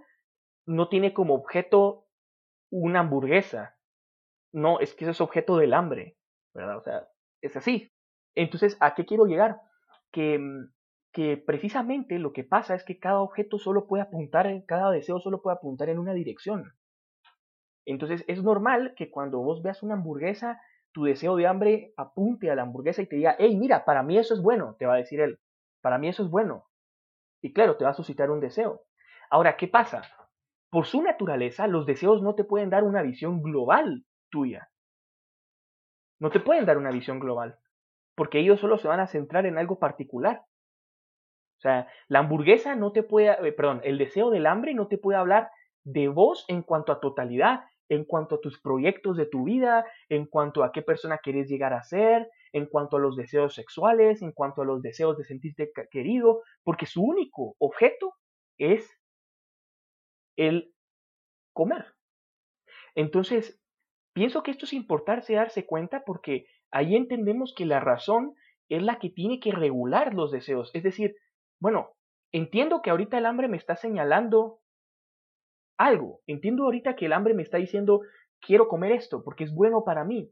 no 0.66 0.88
tiene 0.88 1.14
como 1.14 1.34
objeto 1.34 2.03
una 2.82 3.00
hamburguesa. 3.00 3.76
No, 4.52 4.80
es 4.80 4.94
que 4.94 5.04
eso 5.04 5.12
es 5.12 5.20
objeto 5.20 5.56
del 5.56 5.74
hambre, 5.74 6.16
¿verdad? 6.54 6.78
O 6.78 6.82
sea, 6.82 7.08
es 7.40 7.56
así. 7.56 7.92
Entonces, 8.34 8.76
¿a 8.80 8.94
qué 8.94 9.04
quiero 9.04 9.26
llegar? 9.26 9.60
Que 10.12 10.38
mm, 10.38 10.74
que 11.14 11.36
precisamente 11.36 12.18
lo 12.18 12.32
que 12.32 12.42
pasa 12.42 12.74
es 12.74 12.82
que 12.84 12.98
cada 12.98 13.20
objeto 13.20 13.58
solo 13.60 13.86
puede 13.86 14.02
apuntar, 14.02 14.48
cada 14.66 14.90
deseo 14.90 15.20
solo 15.20 15.40
puede 15.40 15.56
apuntar 15.56 15.88
en 15.88 16.00
una 16.00 16.12
dirección. 16.12 16.72
Entonces 17.86 18.24
es 18.26 18.42
normal 18.42 18.94
que 18.96 19.10
cuando 19.12 19.38
vos 19.38 19.62
veas 19.62 19.84
una 19.84 19.94
hamburguesa, 19.94 20.60
tu 20.92 21.04
deseo 21.04 21.36
de 21.36 21.46
hambre 21.46 21.94
apunte 21.96 22.50
a 22.50 22.56
la 22.56 22.62
hamburguesa 22.62 23.00
y 23.02 23.06
te 23.06 23.16
diga, 23.16 23.36
hey, 23.38 23.56
mira, 23.56 23.84
para 23.84 24.02
mí 24.02 24.18
eso 24.18 24.34
es 24.34 24.42
bueno, 24.42 24.74
te 24.76 24.86
va 24.86 24.94
a 24.94 24.98
decir 24.98 25.20
él, 25.20 25.38
para 25.80 25.98
mí 25.98 26.08
eso 26.08 26.24
es 26.24 26.30
bueno. 26.30 26.66
Y 27.40 27.52
claro, 27.52 27.76
te 27.76 27.84
va 27.84 27.90
a 27.90 27.94
suscitar 27.94 28.30
un 28.32 28.40
deseo. 28.40 28.82
Ahora, 29.30 29.56
¿qué 29.56 29.68
pasa? 29.68 30.02
Por 30.74 30.86
su 30.86 31.02
naturaleza, 31.02 31.68
los 31.68 31.86
deseos 31.86 32.20
no 32.20 32.34
te 32.34 32.42
pueden 32.42 32.68
dar 32.68 32.82
una 32.82 33.00
visión 33.00 33.42
global 33.42 34.04
tuya. 34.28 34.70
No 36.18 36.30
te 36.30 36.40
pueden 36.40 36.66
dar 36.66 36.78
una 36.78 36.90
visión 36.90 37.20
global, 37.20 37.60
porque 38.16 38.40
ellos 38.40 38.58
solo 38.58 38.76
se 38.78 38.88
van 38.88 38.98
a 38.98 39.06
centrar 39.06 39.46
en 39.46 39.56
algo 39.56 39.78
particular. 39.78 40.42
O 41.58 41.60
sea, 41.60 41.86
la 42.08 42.18
hamburguesa 42.18 42.74
no 42.74 42.90
te 42.90 43.04
puede, 43.04 43.30
eh, 43.46 43.52
perdón, 43.52 43.82
el 43.84 43.98
deseo 43.98 44.30
del 44.30 44.46
hambre 44.46 44.74
no 44.74 44.88
te 44.88 44.98
puede 44.98 45.16
hablar 45.16 45.48
de 45.84 46.08
vos 46.08 46.44
en 46.48 46.62
cuanto 46.62 46.90
a 46.90 46.98
totalidad, 46.98 47.60
en 47.88 48.04
cuanto 48.04 48.34
a 48.34 48.40
tus 48.40 48.60
proyectos 48.60 49.16
de 49.16 49.26
tu 49.26 49.44
vida, 49.44 49.86
en 50.08 50.26
cuanto 50.26 50.64
a 50.64 50.72
qué 50.72 50.82
persona 50.82 51.18
quieres 51.18 51.48
llegar 51.48 51.72
a 51.72 51.84
ser, 51.84 52.28
en 52.52 52.66
cuanto 52.66 52.96
a 52.96 53.00
los 53.00 53.14
deseos 53.14 53.54
sexuales, 53.54 54.22
en 54.22 54.32
cuanto 54.32 54.62
a 54.62 54.64
los 54.64 54.82
deseos 54.82 55.16
de 55.18 55.22
sentirte 55.22 55.70
querido, 55.92 56.42
porque 56.64 56.86
su 56.86 57.00
único 57.00 57.54
objeto 57.60 58.14
es 58.58 58.90
el 60.36 60.72
comer. 61.52 61.94
Entonces, 62.94 63.60
pienso 64.12 64.42
que 64.42 64.50
esto 64.50 64.66
es 64.66 64.72
importante 64.72 65.34
darse 65.34 65.66
cuenta 65.66 66.04
porque 66.04 66.46
ahí 66.70 66.96
entendemos 66.96 67.54
que 67.56 67.66
la 67.66 67.80
razón 67.80 68.34
es 68.68 68.82
la 68.82 68.98
que 68.98 69.10
tiene 69.10 69.40
que 69.40 69.52
regular 69.52 70.14
los 70.14 70.30
deseos. 70.30 70.70
Es 70.74 70.82
decir, 70.82 71.16
bueno, 71.60 71.90
entiendo 72.32 72.82
que 72.82 72.90
ahorita 72.90 73.18
el 73.18 73.26
hambre 73.26 73.48
me 73.48 73.56
está 73.56 73.76
señalando 73.76 74.60
algo. 75.78 76.20
Entiendo 76.26 76.64
ahorita 76.64 76.96
que 76.96 77.06
el 77.06 77.12
hambre 77.12 77.34
me 77.34 77.42
está 77.42 77.58
diciendo, 77.58 78.00
quiero 78.40 78.68
comer 78.68 78.92
esto 78.92 79.22
porque 79.22 79.44
es 79.44 79.54
bueno 79.54 79.84
para 79.84 80.04
mí. 80.04 80.30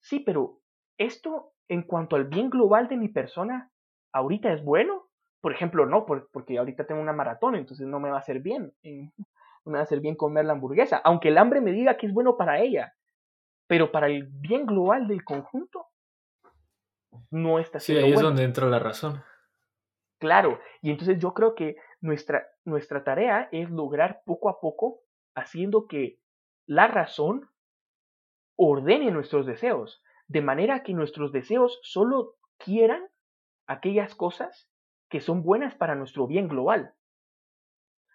Sí, 0.00 0.20
pero 0.20 0.60
esto 0.98 1.52
en 1.68 1.82
cuanto 1.82 2.16
al 2.16 2.24
bien 2.24 2.50
global 2.50 2.88
de 2.88 2.96
mi 2.96 3.08
persona, 3.08 3.70
ahorita 4.12 4.52
es 4.52 4.64
bueno. 4.64 5.06
Por 5.40 5.52
ejemplo, 5.52 5.86
no, 5.86 6.04
porque 6.04 6.58
ahorita 6.58 6.86
tengo 6.86 7.00
una 7.00 7.14
maratón, 7.14 7.54
entonces 7.54 7.86
no 7.86 7.98
me 7.98 8.10
va 8.10 8.16
a 8.16 8.20
hacer 8.20 8.40
bien. 8.40 8.72
No 9.64 9.72
me 9.72 9.78
va 9.78 9.80
a 9.80 9.84
hacer 9.84 10.00
bien 10.00 10.16
comer 10.16 10.44
la 10.44 10.52
hamburguesa, 10.52 10.98
aunque 11.04 11.28
el 11.28 11.38
hambre 11.38 11.60
me 11.60 11.72
diga 11.72 11.96
que 11.96 12.06
es 12.06 12.12
bueno 12.12 12.36
para 12.36 12.60
ella. 12.60 12.94
Pero 13.66 13.92
para 13.92 14.08
el 14.08 14.26
bien 14.26 14.66
global 14.66 15.06
del 15.06 15.24
conjunto, 15.24 15.86
no 17.30 17.58
está 17.58 17.78
siendo 17.78 18.02
Sí, 18.02 18.06
ahí 18.06 18.12
es 18.14 18.20
donde 18.20 18.44
entra 18.44 18.66
la 18.66 18.78
razón. 18.78 19.22
Claro, 20.18 20.60
y 20.82 20.90
entonces 20.90 21.18
yo 21.18 21.32
creo 21.32 21.54
que 21.54 21.76
nuestra, 22.00 22.46
nuestra 22.64 23.04
tarea 23.04 23.48
es 23.52 23.70
lograr 23.70 24.22
poco 24.26 24.48
a 24.48 24.60
poco 24.60 25.00
haciendo 25.34 25.86
que 25.86 26.18
la 26.66 26.86
razón 26.86 27.48
ordene 28.56 29.10
nuestros 29.10 29.46
deseos, 29.46 30.02
de 30.28 30.42
manera 30.42 30.82
que 30.82 30.92
nuestros 30.92 31.32
deseos 31.32 31.80
solo 31.82 32.36
quieran 32.58 33.08
aquellas 33.66 34.14
cosas 34.14 34.68
que 35.08 35.20
son 35.20 35.42
buenas 35.42 35.74
para 35.74 35.94
nuestro 35.94 36.26
bien 36.26 36.48
global. 36.48 36.94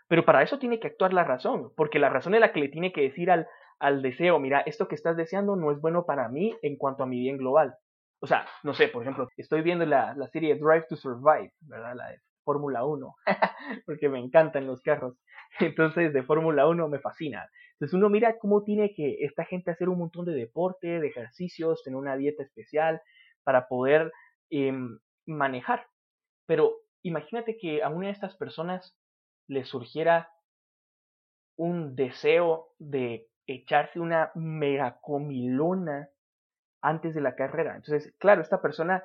Pero 0.07 0.25
para 0.25 0.43
eso 0.43 0.59
tiene 0.59 0.79
que 0.79 0.87
actuar 0.87 1.13
la 1.13 1.23
razón, 1.23 1.71
porque 1.75 1.99
la 1.99 2.09
razón 2.09 2.35
es 2.35 2.41
la 2.41 2.51
que 2.51 2.59
le 2.59 2.69
tiene 2.69 2.91
que 2.91 3.01
decir 3.01 3.31
al, 3.31 3.47
al 3.79 4.01
deseo, 4.01 4.39
mira, 4.39 4.61
esto 4.61 4.87
que 4.87 4.95
estás 4.95 5.17
deseando 5.17 5.55
no 5.55 5.71
es 5.71 5.79
bueno 5.79 6.05
para 6.05 6.29
mí 6.29 6.55
en 6.61 6.77
cuanto 6.77 7.03
a 7.03 7.07
mi 7.07 7.19
bien 7.19 7.37
global. 7.37 7.75
O 8.21 8.27
sea, 8.27 8.45
no 8.63 8.73
sé, 8.73 8.87
por 8.87 9.01
ejemplo, 9.01 9.27
estoy 9.37 9.61
viendo 9.61 9.85
la, 9.85 10.13
la 10.15 10.27
serie 10.27 10.55
Drive 10.55 10.85
to 10.89 10.95
Survive, 10.95 11.51
¿verdad? 11.61 11.95
La 11.95 12.09
de 12.09 12.19
Fórmula 12.43 12.85
1, 12.85 13.15
porque 13.85 14.09
me 14.09 14.19
encantan 14.19 14.67
los 14.67 14.81
carros. 14.81 15.17
Entonces, 15.59 16.13
de 16.13 16.23
Fórmula 16.23 16.67
1 16.67 16.87
me 16.87 16.99
fascina. 16.99 17.49
Entonces, 17.73 17.93
uno 17.93 18.09
mira 18.09 18.37
cómo 18.39 18.63
tiene 18.63 18.93
que 18.93 19.17
esta 19.25 19.43
gente 19.43 19.71
hacer 19.71 19.89
un 19.89 19.99
montón 19.99 20.25
de 20.25 20.33
deporte, 20.33 20.99
de 20.99 21.07
ejercicios, 21.07 21.83
tener 21.83 21.97
una 21.97 22.15
dieta 22.15 22.43
especial 22.43 23.01
para 23.43 23.67
poder 23.67 24.11
em, 24.49 24.99
manejar. 25.25 25.87
Pero 26.45 26.77
imagínate 27.03 27.57
que 27.57 27.83
a 27.83 27.89
una 27.89 28.07
de 28.07 28.13
estas 28.13 28.37
personas 28.37 28.97
le 29.47 29.65
surgiera 29.65 30.31
un 31.57 31.95
deseo 31.95 32.73
de 32.79 33.29
echarse 33.47 33.99
una 33.99 34.31
megacomilona 34.35 36.09
antes 36.81 37.13
de 37.15 37.21
la 37.21 37.35
carrera. 37.35 37.75
Entonces, 37.75 38.13
claro, 38.17 38.41
esta 38.41 38.61
persona, 38.61 39.03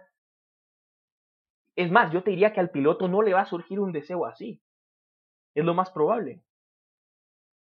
es 1.76 1.90
más, 1.90 2.12
yo 2.12 2.22
te 2.22 2.30
diría 2.30 2.52
que 2.52 2.60
al 2.60 2.70
piloto 2.70 3.08
no 3.08 3.22
le 3.22 3.34
va 3.34 3.42
a 3.42 3.46
surgir 3.46 3.80
un 3.80 3.92
deseo 3.92 4.26
así. 4.26 4.62
Es 5.54 5.64
lo 5.64 5.74
más 5.74 5.90
probable. 5.90 6.42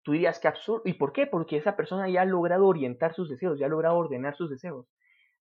Tú 0.04 0.12
dirías 0.12 0.40
que 0.40 0.48
absurdo. 0.48 0.84
¿Y 0.86 0.94
por 0.94 1.14
qué? 1.14 1.28
Porque 1.28 1.58
esa 1.58 1.76
persona 1.76 2.10
ya 2.10 2.22
ha 2.22 2.26
logrado 2.26 2.68
orientar 2.68 3.14
sus 3.14 3.30
deseos, 3.30 3.58
ya 3.58 3.68
ha 3.68 3.70
logrado 3.70 3.98
ordenar 3.98 4.36
sus 4.36 4.50
deseos. 4.50 4.88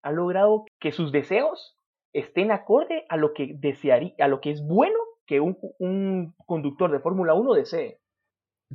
Ha 0.03 0.13
logrado 0.13 0.65
que 0.79 0.93
sus 0.93 1.13
deseos 1.13 1.77
estén 2.13 2.53
acorde 2.53 3.05
a 3.09 3.17
lo 3.17 3.33
que 3.33 3.55
desearía, 3.55 4.15
a 4.21 4.29
lo 4.29 4.41
que 4.41 4.51
es 4.51 4.65
bueno 4.65 4.99
que 5.33 5.41
un, 5.41 5.57
un 5.79 6.35
conductor 6.45 6.93
de 6.93 7.01
Fórmula 7.01 7.33
1 7.33 7.55
desee. 7.55 8.03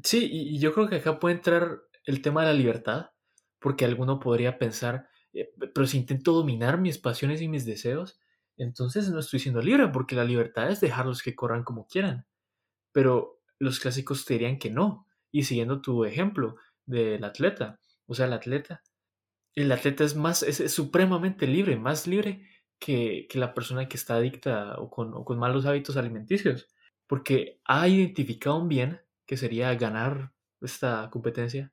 Sí, 0.03 0.27
y 0.31 0.59
yo 0.59 0.73
creo 0.73 0.87
que 0.87 0.95
acá 0.95 1.19
puede 1.19 1.35
entrar 1.35 1.81
el 2.05 2.23
tema 2.23 2.41
de 2.41 2.47
la 2.47 2.57
libertad, 2.57 3.11
porque 3.59 3.85
alguno 3.85 4.19
podría 4.19 4.57
pensar, 4.57 5.07
eh, 5.33 5.53
pero 5.73 5.85
si 5.85 5.99
intento 5.99 6.31
dominar 6.31 6.79
mis 6.79 6.97
pasiones 6.97 7.43
y 7.43 7.47
mis 7.47 7.63
deseos, 7.63 8.19
entonces 8.57 9.07
no 9.11 9.19
estoy 9.19 9.39
siendo 9.39 9.61
libre, 9.61 9.87
porque 9.89 10.15
la 10.15 10.23
libertad 10.23 10.71
es 10.71 10.81
dejarlos 10.81 11.21
que 11.21 11.35
corran 11.35 11.63
como 11.63 11.85
quieran. 11.85 12.25
Pero 12.91 13.39
los 13.59 13.79
clásicos 13.79 14.25
dirían 14.25 14.57
que 14.57 14.71
no. 14.71 15.05
Y 15.31 15.43
siguiendo 15.43 15.79
tu 15.81 16.05
ejemplo 16.05 16.55
del 16.87 17.23
atleta, 17.23 17.79
o 18.07 18.15
sea, 18.15 18.25
el 18.25 18.33
atleta, 18.33 18.81
el 19.53 19.71
atleta 19.71 20.03
es 20.03 20.15
más, 20.15 20.41
es, 20.41 20.73
supremamente 20.73 21.45
libre, 21.45 21.75
más 21.77 22.07
libre 22.07 22.47
que, 22.79 23.27
la 23.33 23.53
persona 23.53 23.87
que 23.87 23.97
está 23.97 24.15
adicta 24.15 24.75
o 24.79 24.89
con, 24.89 25.13
o 25.13 25.25
malos 25.35 25.65
hábitos 25.65 25.97
alimenticios, 25.97 26.67
porque 27.07 27.59
ha 27.65 27.87
identificado 27.87 28.57
un 28.57 28.67
bien 28.67 29.01
que 29.25 29.37
sería 29.37 29.73
ganar 29.75 30.33
esta 30.61 31.09
competencia 31.11 31.71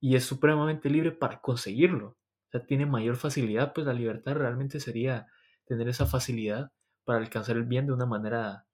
y 0.00 0.16
es 0.16 0.24
supremamente 0.24 0.90
libre 0.90 1.12
para 1.12 1.40
conseguirlo 1.40 2.16
tiene 2.64 2.86
mayor 2.86 3.16
facilidad, 3.16 3.72
pues 3.72 3.86
la 3.86 3.92
libertad 3.92 4.34
realmente 4.34 4.80
sería 4.80 5.26
tener 5.66 5.88
esa 5.88 6.06
facilidad 6.06 6.72
para 7.04 7.18
alcanzar 7.18 7.56
el 7.56 7.64
bien 7.64 7.86
de 7.86 7.92
una 7.92 8.06
manera 8.06 8.66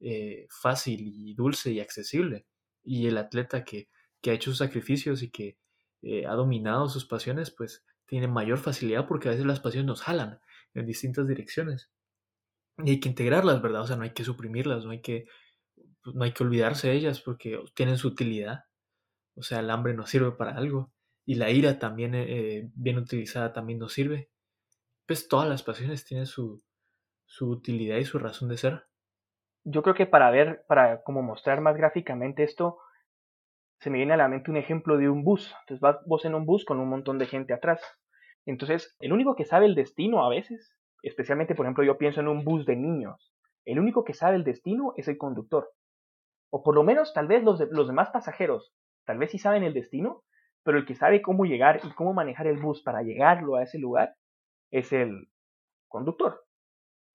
eh, 0.00 0.46
fácil 0.50 1.00
y 1.14 1.34
dulce 1.34 1.72
y 1.72 1.80
accesible. 1.80 2.46
Y 2.82 3.06
el 3.06 3.18
atleta 3.18 3.64
que, 3.64 3.88
ha 4.26 4.32
hecho 4.32 4.50
sus 4.50 4.58
sacrificios 4.58 5.22
y 5.22 5.30
que 5.30 5.56
eh, 6.02 6.26
ha 6.26 6.32
dominado 6.32 6.88
sus 6.88 7.06
pasiones, 7.06 7.50
pues 7.50 7.84
tiene 8.06 8.28
mayor 8.28 8.58
facilidad 8.58 9.06
porque 9.06 9.28
a 9.28 9.30
veces 9.32 9.46
las 9.46 9.60
pasiones 9.60 9.86
nos 9.86 10.02
jalan 10.02 10.40
en 10.74 10.86
distintas 10.86 11.26
direcciones. 11.26 11.90
Y 12.78 12.90
hay 12.90 13.00
que 13.00 13.08
integrarlas, 13.08 13.60
¿verdad? 13.62 13.82
O 13.82 13.86
sea, 13.86 13.96
no 13.96 14.04
hay 14.04 14.12
que 14.12 14.24
suprimirlas, 14.24 14.84
no 14.84 14.92
hay 14.92 15.00
que, 15.02 15.26
pues, 16.02 16.16
no 16.16 16.24
hay 16.24 16.32
que 16.32 16.44
olvidarse 16.44 16.88
de 16.88 16.94
ellas 16.94 17.20
porque 17.20 17.60
tienen 17.74 17.98
su 17.98 18.08
utilidad. 18.08 18.64
O 19.34 19.42
sea, 19.42 19.60
el 19.60 19.70
hambre 19.70 19.94
nos 19.94 20.10
sirve 20.10 20.32
para 20.32 20.56
algo 20.56 20.92
y 21.24 21.34
la 21.36 21.50
ira 21.50 21.78
también, 21.78 22.14
eh, 22.14 22.70
bien 22.74 22.98
utilizada, 22.98 23.52
también 23.52 23.78
nos 23.78 23.92
sirve. 23.92 24.30
pues 25.06 25.28
todas 25.28 25.48
las 25.48 25.62
pasiones 25.62 26.04
tienen 26.04 26.26
su, 26.26 26.62
su 27.26 27.50
utilidad 27.50 27.98
y 27.98 28.04
su 28.04 28.18
razón 28.18 28.48
de 28.48 28.56
ser. 28.58 28.84
Yo 29.64 29.82
creo 29.82 29.94
que 29.94 30.06
para 30.06 30.30
ver, 30.30 30.64
para 30.68 31.02
como 31.02 31.22
mostrar 31.22 31.60
más 31.60 31.76
gráficamente 31.76 32.42
esto, 32.44 32.78
se 33.80 33.90
me 33.90 33.98
viene 33.98 34.14
a 34.14 34.16
la 34.16 34.28
mente 34.28 34.50
un 34.50 34.56
ejemplo 34.56 34.96
de 34.96 35.08
un 35.08 35.24
bus. 35.24 35.54
Entonces 35.60 35.80
vas 35.80 35.98
vos 36.06 36.24
en 36.24 36.34
un 36.34 36.46
bus 36.46 36.64
con 36.64 36.80
un 36.80 36.88
montón 36.88 37.18
de 37.18 37.26
gente 37.26 37.52
atrás. 37.52 37.80
Entonces, 38.48 38.96
el 38.98 39.12
único 39.12 39.36
que 39.36 39.44
sabe 39.44 39.66
el 39.66 39.74
destino 39.74 40.24
a 40.24 40.30
veces, 40.30 40.74
especialmente 41.02 41.54
por 41.54 41.66
ejemplo 41.66 41.84
yo 41.84 41.98
pienso 41.98 42.20
en 42.20 42.28
un 42.28 42.44
bus 42.44 42.64
de 42.64 42.76
niños, 42.76 43.30
el 43.66 43.78
único 43.78 44.04
que 44.04 44.14
sabe 44.14 44.36
el 44.36 44.44
destino 44.44 44.94
es 44.96 45.06
el 45.06 45.18
conductor. 45.18 45.70
O 46.50 46.62
por 46.62 46.74
lo 46.74 46.82
menos 46.82 47.12
tal 47.12 47.26
vez 47.26 47.44
los, 47.44 47.60
los 47.70 47.86
demás 47.86 48.08
pasajeros, 48.08 48.72
tal 49.04 49.18
vez 49.18 49.32
sí 49.32 49.38
saben 49.38 49.64
el 49.64 49.74
destino, 49.74 50.22
pero 50.62 50.78
el 50.78 50.86
que 50.86 50.94
sabe 50.94 51.20
cómo 51.20 51.44
llegar 51.44 51.80
y 51.84 51.90
cómo 51.90 52.14
manejar 52.14 52.46
el 52.46 52.56
bus 52.56 52.82
para 52.82 53.02
llegarlo 53.02 53.56
a 53.56 53.64
ese 53.64 53.78
lugar 53.78 54.14
es 54.70 54.94
el 54.94 55.28
conductor. 55.86 56.42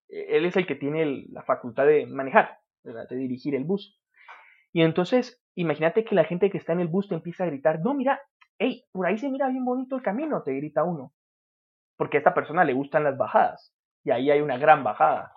E, 0.08 0.36
él 0.36 0.44
es 0.44 0.56
el 0.56 0.68
que 0.68 0.76
tiene 0.76 1.24
la 1.30 1.42
facultad 1.42 1.86
de 1.86 2.06
manejar, 2.06 2.58
de 2.84 3.16
dirigir 3.16 3.56
el 3.56 3.64
bus. 3.64 4.00
Y 4.72 4.82
entonces, 4.82 5.42
imagínate 5.56 6.04
que 6.04 6.14
la 6.14 6.22
gente 6.22 6.48
que 6.48 6.58
está 6.58 6.74
en 6.74 6.80
el 6.80 6.88
bus 6.88 7.08
te 7.08 7.16
empieza 7.16 7.42
a 7.42 7.48
gritar, 7.48 7.80
no, 7.80 7.92
mira, 7.92 8.20
hey, 8.56 8.84
por 8.92 9.06
ahí 9.06 9.18
se 9.18 9.28
mira 9.28 9.48
bien 9.48 9.64
bonito 9.64 9.96
el 9.96 10.02
camino, 10.02 10.40
te 10.44 10.54
grita 10.54 10.84
uno. 10.84 11.12
Porque 11.96 12.16
a 12.16 12.20
esta 12.20 12.34
persona 12.34 12.64
le 12.64 12.72
gustan 12.72 13.04
las 13.04 13.16
bajadas. 13.16 13.74
Y 14.04 14.10
ahí 14.10 14.30
hay 14.30 14.40
una 14.40 14.58
gran 14.58 14.84
bajada. 14.84 15.32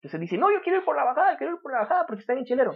Entonces 0.00 0.20
dice, 0.20 0.38
no, 0.38 0.52
yo 0.52 0.60
quiero 0.62 0.78
ir 0.78 0.84
por 0.84 0.96
la 0.96 1.04
bajada, 1.04 1.36
quiero 1.36 1.54
ir 1.54 1.60
por 1.60 1.72
la 1.72 1.80
bajada 1.80 2.06
porque 2.06 2.20
está 2.20 2.34
bien 2.34 2.46
chelero. 2.46 2.74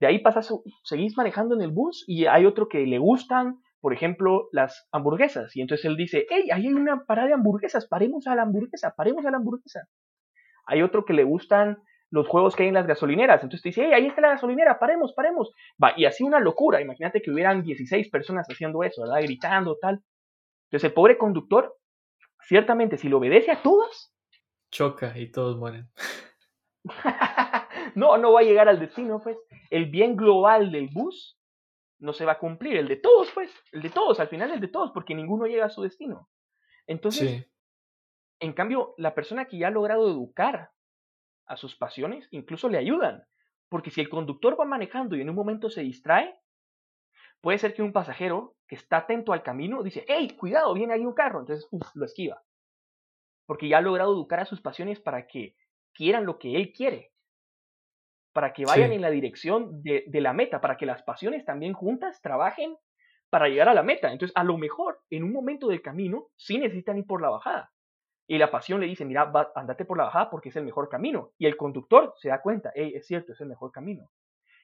De 0.00 0.06
ahí 0.06 0.18
pasas, 0.18 0.52
seguís 0.82 1.16
manejando 1.16 1.54
en 1.54 1.62
el 1.62 1.70
bus 1.70 2.04
y 2.06 2.26
hay 2.26 2.44
otro 2.44 2.68
que 2.68 2.86
le 2.86 2.98
gustan, 2.98 3.60
por 3.80 3.92
ejemplo, 3.92 4.48
las 4.52 4.88
hamburguesas. 4.92 5.54
Y 5.56 5.60
entonces 5.60 5.84
él 5.86 5.96
dice, 5.96 6.26
hey, 6.28 6.48
ahí 6.52 6.66
hay 6.66 6.74
una 6.74 7.04
parada 7.04 7.28
de 7.28 7.34
hamburguesas, 7.34 7.86
paremos 7.86 8.26
a 8.26 8.34
la 8.34 8.42
hamburguesa, 8.42 8.94
paremos 8.96 9.24
a 9.24 9.30
la 9.30 9.36
hamburguesa. 9.38 9.86
Hay 10.66 10.82
otro 10.82 11.04
que 11.04 11.12
le 11.14 11.24
gustan 11.24 11.78
los 12.10 12.28
juegos 12.28 12.54
que 12.54 12.64
hay 12.64 12.68
en 12.68 12.74
las 12.74 12.86
gasolineras. 12.86 13.42
Entonces 13.42 13.62
te 13.62 13.68
dice, 13.70 13.84
hey, 13.86 13.92
ahí 13.94 14.06
está 14.06 14.20
la 14.20 14.28
gasolinera, 14.30 14.78
paremos, 14.78 15.14
paremos. 15.14 15.50
Va, 15.82 15.94
y 15.96 16.04
así 16.04 16.22
una 16.22 16.40
locura. 16.40 16.80
Imagínate 16.80 17.22
que 17.22 17.30
hubieran 17.30 17.62
16 17.62 18.10
personas 18.10 18.46
haciendo 18.48 18.82
eso, 18.84 19.02
¿verdad? 19.02 19.22
Gritando, 19.22 19.78
tal. 19.80 20.02
Entonces 20.66 20.90
el 20.90 20.94
pobre 20.94 21.16
conductor, 21.16 21.74
ciertamente, 22.46 22.96
si 22.96 23.08
lo 23.08 23.18
obedece 23.18 23.50
a 23.50 23.62
todas, 23.62 24.14
choca 24.70 25.16
y 25.16 25.30
todos 25.30 25.58
mueren. 25.58 25.88
no, 27.94 28.18
no 28.18 28.32
va 28.32 28.40
a 28.40 28.44
llegar 28.44 28.68
al 28.68 28.80
destino, 28.80 29.20
pues. 29.22 29.36
El 29.70 29.86
bien 29.86 30.16
global 30.16 30.72
del 30.72 30.88
bus 30.88 31.38
no 31.98 32.12
se 32.12 32.24
va 32.24 32.32
a 32.32 32.38
cumplir. 32.38 32.76
El 32.76 32.88
de 32.88 32.96
todos, 32.96 33.30
pues. 33.32 33.50
El 33.70 33.82
de 33.82 33.90
todos, 33.90 34.18
al 34.18 34.28
final 34.28 34.50
el 34.50 34.60
de 34.60 34.68
todos, 34.68 34.90
porque 34.92 35.14
ninguno 35.14 35.46
llega 35.46 35.66
a 35.66 35.70
su 35.70 35.82
destino. 35.82 36.28
Entonces, 36.86 37.46
en 38.40 38.52
cambio, 38.54 38.94
la 38.98 39.14
persona 39.14 39.46
que 39.46 39.58
ya 39.58 39.68
ha 39.68 39.70
logrado 39.70 40.10
educar 40.10 40.70
a 41.46 41.56
sus 41.56 41.76
pasiones, 41.76 42.26
incluso 42.32 42.68
le 42.68 42.78
ayudan. 42.78 43.24
Porque 43.68 43.90
si 43.90 44.00
el 44.00 44.08
conductor 44.08 44.58
va 44.58 44.64
manejando 44.64 45.16
y 45.16 45.20
en 45.20 45.30
un 45.30 45.36
momento 45.36 45.70
se 45.70 45.82
distrae, 45.82 46.34
puede 47.42 47.58
ser 47.58 47.74
que 47.74 47.82
un 47.82 47.92
pasajero 47.92 48.54
que 48.66 48.76
está 48.76 48.98
atento 48.98 49.32
al 49.32 49.42
camino 49.42 49.82
dice, 49.82 50.04
hey, 50.08 50.34
cuidado, 50.38 50.72
viene 50.72 50.94
ahí 50.94 51.04
un 51.04 51.12
carro. 51.12 51.40
Entonces, 51.40 51.68
lo 51.94 52.06
esquiva. 52.06 52.42
Porque 53.46 53.68
ya 53.68 53.78
ha 53.78 53.82
logrado 53.82 54.12
educar 54.12 54.40
a 54.40 54.46
sus 54.46 54.62
pasiones 54.62 55.00
para 55.00 55.26
que 55.26 55.56
quieran 55.92 56.24
lo 56.24 56.38
que 56.38 56.56
él 56.56 56.72
quiere. 56.72 57.12
Para 58.32 58.54
que 58.54 58.64
vayan 58.64 58.92
en 58.92 59.02
la 59.02 59.10
dirección 59.10 59.82
de, 59.82 60.04
de 60.06 60.20
la 60.22 60.32
meta, 60.32 60.62
para 60.62 60.78
que 60.78 60.86
las 60.86 61.02
pasiones 61.02 61.44
también 61.44 61.74
juntas 61.74 62.22
trabajen 62.22 62.76
para 63.28 63.48
llegar 63.48 63.68
a 63.68 63.74
la 63.74 63.82
meta. 63.82 64.10
Entonces, 64.10 64.34
a 64.36 64.44
lo 64.44 64.56
mejor, 64.56 65.00
en 65.10 65.24
un 65.24 65.32
momento 65.32 65.68
del 65.68 65.82
camino, 65.82 66.28
sí 66.36 66.58
necesitan 66.58 66.96
ir 66.96 67.06
por 67.06 67.20
la 67.20 67.28
bajada. 67.28 67.72
Y 68.28 68.38
la 68.38 68.50
pasión 68.50 68.80
le 68.80 68.86
dice, 68.86 69.04
mira, 69.04 69.30
andate 69.54 69.84
por 69.84 69.98
la 69.98 70.04
bajada 70.04 70.30
porque 70.30 70.50
es 70.50 70.56
el 70.56 70.64
mejor 70.64 70.88
camino. 70.88 71.32
Y 71.36 71.46
el 71.46 71.56
conductor 71.56 72.14
se 72.16 72.28
da 72.28 72.40
cuenta, 72.40 72.70
hey, 72.74 72.92
es 72.94 73.06
cierto, 73.06 73.32
es 73.32 73.40
el 73.40 73.48
mejor 73.48 73.72
camino. 73.72 74.08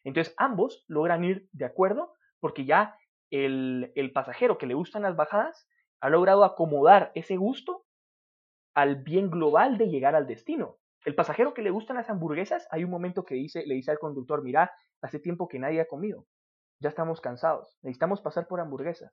Entonces 0.04 0.32
ambos 0.38 0.84
logran 0.86 1.24
ir 1.24 1.48
de 1.52 1.64
acuerdo 1.64 2.14
porque 2.40 2.64
ya 2.64 2.96
el, 3.30 3.92
el 3.94 4.12
pasajero 4.12 4.58
que 4.58 4.66
le 4.66 4.74
gustan 4.74 5.02
las 5.02 5.16
bajadas 5.16 5.68
ha 6.00 6.08
logrado 6.10 6.44
acomodar 6.44 7.12
ese 7.14 7.36
gusto 7.36 7.84
al 8.74 8.96
bien 8.96 9.30
global 9.30 9.78
de 9.78 9.88
llegar 9.88 10.14
al 10.14 10.26
destino. 10.26 10.78
El 11.04 11.14
pasajero 11.14 11.54
que 11.54 11.62
le 11.62 11.70
gustan 11.70 11.96
las 11.96 12.10
hamburguesas, 12.10 12.66
hay 12.70 12.84
un 12.84 12.90
momento 12.90 13.24
que 13.24 13.34
dice, 13.34 13.64
le 13.66 13.74
dice 13.74 13.90
al 13.90 13.98
conductor, 13.98 14.42
mira, 14.42 14.72
hace 15.00 15.18
tiempo 15.18 15.48
que 15.48 15.58
nadie 15.58 15.80
ha 15.80 15.88
comido, 15.88 16.26
ya 16.80 16.88
estamos 16.88 17.20
cansados, 17.20 17.78
necesitamos 17.82 18.20
pasar 18.20 18.46
por 18.46 18.60
hamburguesas. 18.60 19.12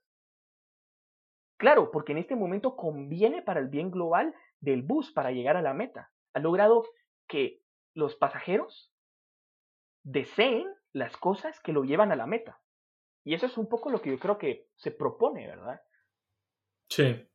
Claro, 1.57 1.89
porque 1.91 2.11
en 2.11 2.17
este 2.17 2.35
momento 2.35 2.75
conviene 2.75 3.41
para 3.41 3.59
el 3.59 3.69
bien 3.69 3.91
global 3.91 4.35
del 4.59 4.83
bus 4.83 5.11
para 5.13 5.31
llegar 5.31 5.55
a 5.55 5.61
la 5.61 5.73
meta. 5.73 6.11
Ha 6.33 6.39
logrado 6.39 6.83
que 7.27 7.61
los 7.93 8.15
pasajeros 8.15 8.93
deseen 10.03 10.67
las 10.91 11.15
cosas 11.17 11.59
que 11.61 11.71
lo 11.71 11.83
llevan 11.83 12.11
a 12.11 12.15
la 12.15 12.27
meta. 12.27 12.59
Y 13.25 13.33
eso 13.33 13.47
es 13.47 13.57
un 13.57 13.67
poco 13.67 13.89
lo 13.89 14.01
que 14.01 14.11
yo 14.11 14.19
creo 14.19 14.37
que 14.37 14.69
se 14.75 14.91
propone, 14.91 15.47
¿verdad? 15.47 15.81
Sí. 16.89 17.27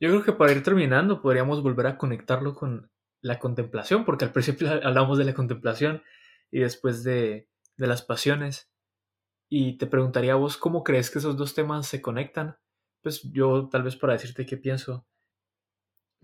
Yo 0.00 0.10
creo 0.10 0.22
que 0.22 0.32
para 0.32 0.52
ir 0.52 0.62
terminando 0.62 1.20
podríamos 1.20 1.60
volver 1.62 1.88
a 1.88 1.98
conectarlo 1.98 2.54
con 2.54 2.90
la 3.20 3.40
contemplación, 3.40 4.04
porque 4.04 4.24
al 4.24 4.32
principio 4.32 4.70
hablamos 4.84 5.18
de 5.18 5.24
la 5.24 5.34
contemplación 5.34 6.02
y 6.52 6.60
después 6.60 7.02
de, 7.02 7.48
de 7.76 7.86
las 7.86 8.02
pasiones. 8.02 8.70
Y 9.50 9.76
te 9.76 9.86
preguntaría 9.88 10.34
a 10.34 10.36
vos, 10.36 10.56
¿cómo 10.56 10.84
crees 10.84 11.10
que 11.10 11.18
esos 11.18 11.36
dos 11.36 11.54
temas 11.54 11.88
se 11.88 12.00
conectan? 12.00 12.56
Pues 13.02 13.22
yo 13.32 13.68
tal 13.70 13.82
vez 13.82 13.96
para 13.96 14.12
decirte 14.12 14.46
qué 14.46 14.56
pienso. 14.56 15.04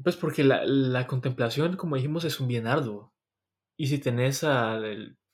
Pues 0.02 0.16
porque 0.16 0.44
la, 0.44 1.06
contemplación, 1.06 1.76
como 1.76 1.96
dijimos, 1.96 2.24
es 2.24 2.38
un 2.38 2.48
bien 2.48 2.66
arduo. 2.66 3.12
Y 3.76 3.88
si 3.88 3.98
tenés 3.98 4.44
a 4.44 4.78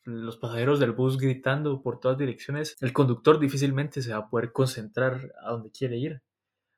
los 0.04 0.36
pasajeros 0.36 0.80
del 0.80 0.92
bus 0.92 1.18
gritando 1.18 1.82
por 1.82 2.00
todas 2.00 2.18
direcciones, 2.18 2.76
el 2.80 2.92
conductor 2.92 3.38
difícilmente 3.38 4.02
se 4.02 4.12
va 4.12 4.18
a 4.18 4.28
poder 4.28 4.52
concentrar 4.52 5.32
a 5.42 5.52
donde 5.52 5.70
quiere 5.70 5.98
ir. 5.98 6.22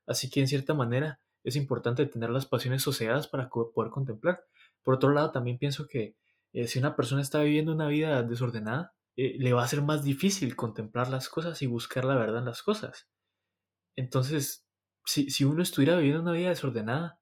Así 0.07 0.29
que 0.29 0.41
en 0.41 0.47
cierta 0.47 0.73
manera 0.73 1.19
es 1.43 1.55
importante 1.55 2.05
tener 2.05 2.29
las 2.29 2.45
pasiones 2.45 2.83
sosegadas 2.83 3.27
para 3.27 3.49
poder 3.49 3.91
contemplar. 3.91 4.43
Por 4.83 4.95
otro 4.95 5.11
lado, 5.11 5.31
también 5.31 5.57
pienso 5.57 5.87
que 5.87 6.15
eh, 6.53 6.67
si 6.67 6.79
una 6.79 6.95
persona 6.95 7.21
está 7.21 7.41
viviendo 7.41 7.73
una 7.73 7.87
vida 7.87 8.23
desordenada, 8.23 8.93
eh, 9.15 9.37
le 9.39 9.53
va 9.53 9.63
a 9.63 9.67
ser 9.67 9.81
más 9.81 10.03
difícil 10.03 10.55
contemplar 10.55 11.09
las 11.09 11.29
cosas 11.29 11.61
y 11.61 11.67
buscar 11.67 12.05
la 12.05 12.15
verdad 12.15 12.39
en 12.39 12.45
las 12.45 12.63
cosas. 12.63 13.07
Entonces, 13.95 14.65
si, 15.05 15.29
si 15.29 15.43
uno 15.45 15.63
estuviera 15.63 15.97
viviendo 15.97 16.21
una 16.21 16.31
vida 16.33 16.49
desordenada, 16.49 17.19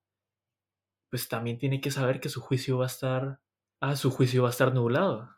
pues 1.10 1.28
también 1.28 1.58
tiene 1.58 1.82
que 1.82 1.92
saber 1.92 2.20
que 2.22 2.30
su 2.30 2.42
juicio 2.42 2.78
va 2.78 2.86
a 2.86 2.88
estar, 2.88 3.42
ah, 3.82 3.96
su 3.96 4.12
juicio 4.12 4.44
va 4.44 4.50
a 4.50 4.52
estar 4.52 4.74
nublado. 4.74 5.30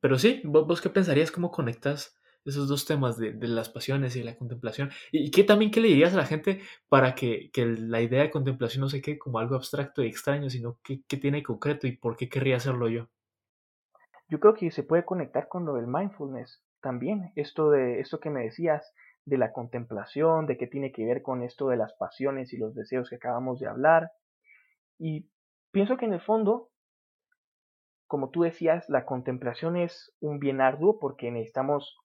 Pero 0.00 0.18
sí, 0.18 0.40
vos, 0.44 0.80
qué 0.80 0.90
pensarías, 0.90 1.30
cómo 1.30 1.50
conectas 1.50 2.20
esos 2.44 2.68
dos 2.68 2.86
temas 2.86 3.18
de, 3.18 3.34
las 3.46 3.68
pasiones 3.68 4.16
y 4.16 4.22
la 4.22 4.36
contemplación. 4.36 4.90
¿Y 5.12 5.30
qué 5.30 5.44
también 5.44 5.70
qué 5.70 5.80
le 5.80 5.88
dirías 5.88 6.14
a 6.14 6.18
la 6.18 6.24
gente 6.24 6.60
para 6.88 7.14
que, 7.14 7.50
la 7.54 8.00
idea 8.00 8.22
de 8.22 8.30
contemplación 8.30 8.80
no 8.80 8.88
se 8.88 9.02
quede 9.02 9.18
como 9.18 9.38
algo 9.38 9.56
abstracto 9.56 10.02
y 10.02 10.08
extraño, 10.08 10.48
sino 10.48 10.78
que, 10.82 11.02
tiene 11.18 11.42
concreto 11.42 11.86
y 11.86 11.96
por 11.96 12.16
qué 12.16 12.28
querría 12.28 12.56
hacerlo 12.56 12.88
yo? 12.88 13.08
Yo 14.28 14.40
creo 14.40 14.54
que 14.54 14.70
se 14.70 14.84
puede 14.84 15.04
conectar 15.04 15.48
con 15.48 15.64
lo 15.64 15.74
del 15.74 15.86
mindfulness 15.86 16.62
también. 16.80 17.32
Esto 17.36 17.70
de 17.70 18.00
esto 18.00 18.20
que 18.20 18.30
me 18.30 18.44
decías 18.44 18.94
de 19.26 19.36
la 19.36 19.52
contemplación, 19.52 20.46
de 20.46 20.56
qué 20.56 20.66
tiene 20.66 20.92
que 20.92 21.04
ver 21.04 21.22
con 21.22 21.42
esto 21.42 21.68
de 21.68 21.76
las 21.76 21.92
pasiones 21.94 22.52
y 22.52 22.56
los 22.56 22.74
deseos 22.74 23.10
que 23.10 23.16
acabamos 23.16 23.60
de 23.60 23.66
hablar. 23.66 24.12
Y 24.98 25.28
pienso 25.72 25.96
que 25.96 26.06
en 26.06 26.14
el 26.14 26.20
fondo, 26.20 26.69
como 28.10 28.30
tú 28.30 28.42
decías, 28.42 28.88
la 28.88 29.04
contemplación 29.04 29.76
es 29.76 30.12
un 30.18 30.40
bien 30.40 30.60
arduo 30.60 30.98
porque 30.98 31.30
necesitamos, 31.30 31.96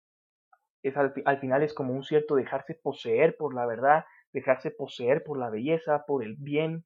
es 0.84 0.96
al, 0.98 1.40
final 1.40 1.64
es 1.64 1.74
como 1.74 1.94
un 1.94 2.04
cierto 2.04 2.36
dejarse 2.36 2.76
poseer 2.76 3.36
por 3.38 3.56
la 3.56 3.66
verdad, 3.66 4.06
dejarse 4.32 4.70
poseer 4.70 5.24
por 5.24 5.40
la 5.40 5.50
belleza, 5.50 6.06
por 6.06 6.24
el 6.24 6.36
bien. 6.36 6.86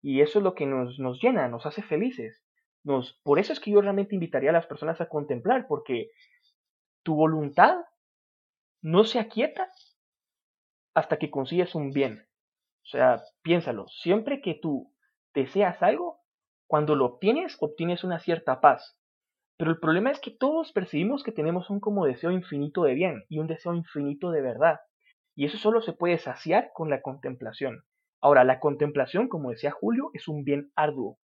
Y 0.00 0.20
eso 0.20 0.38
es 0.38 0.44
lo 0.44 0.54
que 0.54 0.66
nos, 0.66 1.00
nos 1.00 1.20
llena, 1.20 1.48
nos 1.48 1.66
hace 1.66 1.82
felices. 1.82 2.44
Nos, 2.84 3.18
por 3.24 3.40
eso 3.40 3.52
es 3.52 3.58
que 3.58 3.72
yo 3.72 3.80
realmente 3.80 4.14
invitaría 4.14 4.50
a 4.50 4.52
las 4.52 4.68
personas 4.68 5.00
a 5.00 5.08
contemplar, 5.08 5.66
porque 5.66 6.12
tu 7.02 7.16
voluntad 7.16 7.78
no 8.80 9.02
se 9.02 9.18
aquieta 9.18 9.66
hasta 10.94 11.16
que 11.16 11.32
consigues 11.32 11.74
un 11.74 11.90
bien. 11.90 12.28
O 12.84 12.86
sea, 12.86 13.24
piénsalo, 13.42 13.88
siempre 13.88 14.40
que 14.40 14.54
tú 14.54 14.94
deseas 15.34 15.82
algo, 15.82 16.21
cuando 16.72 16.96
lo 16.96 17.04
obtienes, 17.04 17.58
obtienes 17.60 18.02
una 18.02 18.18
cierta 18.18 18.62
paz. 18.62 18.98
Pero 19.58 19.72
el 19.72 19.78
problema 19.78 20.10
es 20.10 20.18
que 20.20 20.30
todos 20.30 20.72
percibimos 20.72 21.22
que 21.22 21.30
tenemos 21.30 21.68
un 21.68 21.80
como 21.80 22.06
deseo 22.06 22.30
infinito 22.30 22.84
de 22.84 22.94
bien 22.94 23.24
y 23.28 23.40
un 23.40 23.46
deseo 23.46 23.74
infinito 23.74 24.30
de 24.30 24.40
verdad. 24.40 24.80
Y 25.34 25.44
eso 25.44 25.58
solo 25.58 25.82
se 25.82 25.92
puede 25.92 26.16
saciar 26.16 26.70
con 26.72 26.88
la 26.88 27.02
contemplación. 27.02 27.84
Ahora, 28.22 28.42
la 28.44 28.58
contemplación, 28.58 29.28
como 29.28 29.50
decía 29.50 29.70
Julio, 29.70 30.12
es 30.14 30.28
un 30.28 30.44
bien 30.44 30.72
arduo. 30.74 31.18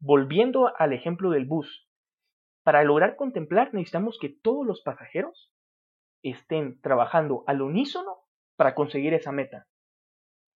Volviendo 0.00 0.70
al 0.76 0.92
ejemplo 0.92 1.30
del 1.30 1.46
bus, 1.46 1.88
para 2.62 2.84
lograr 2.84 3.16
contemplar 3.16 3.72
necesitamos 3.72 4.18
que 4.20 4.28
todos 4.28 4.66
los 4.66 4.82
pasajeros 4.82 5.50
estén 6.22 6.78
trabajando 6.82 7.42
al 7.46 7.62
unísono 7.62 8.18
para 8.54 8.74
conseguir 8.74 9.14
esa 9.14 9.32
meta. 9.32 9.66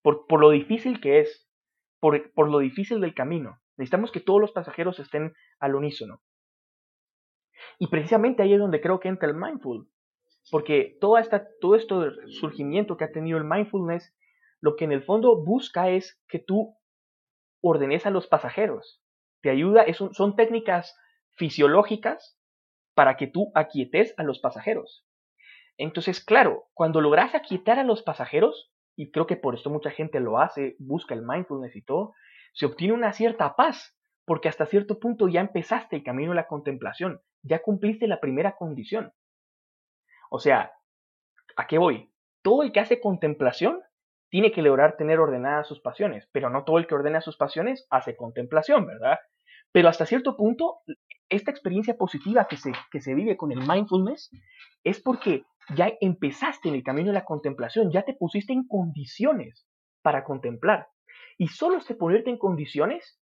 Por, 0.02 0.26
por 0.26 0.38
lo 0.38 0.50
difícil 0.50 1.00
que 1.00 1.20
es 1.20 1.48
por, 1.98 2.30
por 2.34 2.50
lo 2.50 2.58
difícil 2.58 3.00
del 3.00 3.14
camino. 3.14 3.58
Necesitamos 3.76 4.12
que 4.12 4.20
todos 4.20 4.40
los 4.40 4.52
pasajeros 4.52 4.98
estén 4.98 5.34
al 5.58 5.74
unísono. 5.74 6.20
Y 7.78 7.88
precisamente 7.88 8.42
ahí 8.42 8.52
es 8.52 8.58
donde 8.60 8.80
creo 8.80 9.00
que 9.00 9.08
entra 9.08 9.28
el 9.28 9.34
mindful. 9.34 9.88
Porque 10.50 10.96
toda 11.00 11.20
esta, 11.20 11.48
todo 11.60 11.74
este 11.74 11.94
surgimiento 12.28 12.96
que 12.96 13.04
ha 13.04 13.12
tenido 13.12 13.38
el 13.38 13.44
mindfulness, 13.44 14.14
lo 14.60 14.76
que 14.76 14.84
en 14.84 14.92
el 14.92 15.02
fondo 15.02 15.42
busca 15.42 15.90
es 15.90 16.20
que 16.28 16.38
tú 16.38 16.76
ordenes 17.62 18.06
a 18.06 18.10
los 18.10 18.26
pasajeros. 18.26 19.02
Te 19.40 19.50
ayuda, 19.50 19.84
son 19.92 20.36
técnicas 20.36 20.96
fisiológicas 21.32 22.38
para 22.94 23.16
que 23.16 23.26
tú 23.26 23.50
aquietes 23.54 24.14
a 24.16 24.22
los 24.22 24.38
pasajeros. 24.38 25.04
Entonces, 25.76 26.24
claro, 26.24 26.68
cuando 26.72 27.00
logras 27.00 27.34
aquietar 27.34 27.78
a 27.78 27.84
los 27.84 28.02
pasajeros, 28.02 28.70
y 28.96 29.10
creo 29.10 29.26
que 29.26 29.36
por 29.36 29.54
esto 29.54 29.70
mucha 29.70 29.90
gente 29.90 30.20
lo 30.20 30.38
hace, 30.38 30.76
busca 30.78 31.14
el 31.14 31.22
mindfulness 31.26 31.74
y 31.74 31.82
todo, 31.82 32.14
se 32.54 32.66
obtiene 32.66 32.94
una 32.94 33.12
cierta 33.12 33.56
paz, 33.56 33.96
porque 34.24 34.48
hasta 34.48 34.66
cierto 34.66 34.98
punto 34.98 35.28
ya 35.28 35.40
empezaste 35.40 35.96
el 35.96 36.02
camino 36.02 36.30
de 36.30 36.36
la 36.36 36.46
contemplación, 36.46 37.20
ya 37.42 37.60
cumpliste 37.60 38.06
la 38.06 38.20
primera 38.20 38.56
condición. 38.56 39.12
O 40.30 40.38
sea, 40.38 40.72
¿a 41.56 41.66
qué 41.66 41.78
voy? 41.78 42.10
Todo 42.42 42.62
el 42.62 42.72
que 42.72 42.80
hace 42.80 43.00
contemplación 43.00 43.82
tiene 44.30 44.50
que 44.50 44.62
lograr 44.62 44.96
tener 44.96 45.20
ordenadas 45.20 45.68
sus 45.68 45.80
pasiones, 45.80 46.28
pero 46.32 46.48
no 46.48 46.64
todo 46.64 46.78
el 46.78 46.86
que 46.86 46.94
ordena 46.94 47.20
sus 47.20 47.36
pasiones 47.36 47.86
hace 47.90 48.16
contemplación, 48.16 48.86
¿verdad? 48.86 49.18
Pero 49.72 49.88
hasta 49.88 50.06
cierto 50.06 50.36
punto, 50.36 50.80
esta 51.28 51.50
experiencia 51.50 51.96
positiva 51.96 52.46
que 52.48 52.56
se, 52.56 52.72
que 52.90 53.00
se 53.00 53.14
vive 53.14 53.36
con 53.36 53.52
el 53.52 53.60
mindfulness 53.66 54.30
es 54.84 55.00
porque 55.00 55.44
ya 55.74 55.92
empezaste 56.00 56.68
en 56.68 56.76
el 56.76 56.82
camino 56.82 57.08
de 57.08 57.14
la 57.14 57.24
contemplación, 57.24 57.90
ya 57.90 58.02
te 58.02 58.14
pusiste 58.14 58.52
en 58.52 58.66
condiciones 58.66 59.66
para 60.02 60.24
contemplar. 60.24 60.88
Y 61.38 61.48
solo 61.48 61.78
este 61.78 61.94
ponerte 61.94 62.30
en 62.30 62.38
condiciones 62.38 63.20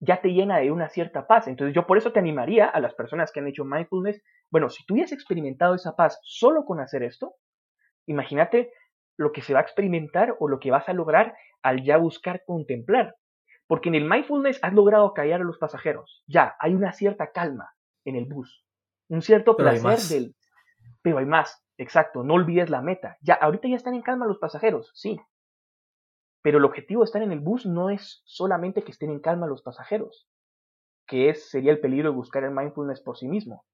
ya 0.00 0.20
te 0.20 0.32
llena 0.32 0.58
de 0.58 0.72
una 0.72 0.88
cierta 0.88 1.26
paz. 1.26 1.46
Entonces 1.46 1.74
yo 1.74 1.86
por 1.86 1.96
eso 1.96 2.12
te 2.12 2.18
animaría 2.18 2.66
a 2.66 2.80
las 2.80 2.94
personas 2.94 3.30
que 3.30 3.40
han 3.40 3.46
hecho 3.46 3.64
mindfulness, 3.64 4.22
bueno, 4.50 4.68
si 4.68 4.84
tú 4.84 5.00
has 5.02 5.12
experimentado 5.12 5.74
esa 5.74 5.94
paz 5.94 6.18
solo 6.24 6.64
con 6.64 6.80
hacer 6.80 7.04
esto, 7.04 7.34
imagínate 8.06 8.72
lo 9.16 9.30
que 9.30 9.42
se 9.42 9.54
va 9.54 9.60
a 9.60 9.62
experimentar 9.62 10.34
o 10.40 10.48
lo 10.48 10.58
que 10.58 10.72
vas 10.72 10.88
a 10.88 10.92
lograr 10.92 11.36
al 11.62 11.84
ya 11.84 11.96
buscar 11.98 12.42
contemplar. 12.44 13.14
Porque 13.68 13.88
en 13.90 13.94
el 13.94 14.08
mindfulness 14.08 14.58
has 14.62 14.72
logrado 14.72 15.14
callar 15.14 15.40
a 15.40 15.44
los 15.44 15.58
pasajeros. 15.58 16.24
Ya, 16.26 16.56
hay 16.58 16.74
una 16.74 16.92
cierta 16.92 17.30
calma 17.30 17.70
en 18.04 18.16
el 18.16 18.26
bus. 18.26 18.66
Un 19.08 19.22
cierto 19.22 19.56
placer 19.56 19.98
del... 20.10 20.34
Pero 21.00 21.18
hay 21.18 21.26
más, 21.26 21.64
exacto, 21.78 22.24
no 22.24 22.34
olvides 22.34 22.70
la 22.70 22.82
meta. 22.82 23.16
Ya, 23.20 23.34
ahorita 23.34 23.68
ya 23.68 23.76
están 23.76 23.94
en 23.94 24.02
calma 24.02 24.26
los 24.26 24.38
pasajeros, 24.38 24.90
sí, 24.94 25.20
pero 26.42 26.58
el 26.58 26.64
objetivo 26.64 27.02
de 27.02 27.06
estar 27.06 27.22
en 27.22 27.32
el 27.32 27.40
bus 27.40 27.66
no 27.66 27.88
es 27.88 28.22
solamente 28.24 28.82
que 28.82 28.90
estén 28.90 29.10
en 29.10 29.20
calma 29.20 29.46
los 29.46 29.62
pasajeros, 29.62 30.28
que 31.06 31.30
es, 31.30 31.48
sería 31.48 31.72
el 31.72 31.80
peligro 31.80 32.10
de 32.10 32.16
buscar 32.16 32.44
el 32.44 32.50
mindfulness 32.50 33.00
por 33.00 33.16
sí 33.16 33.28
mismo. 33.28 33.64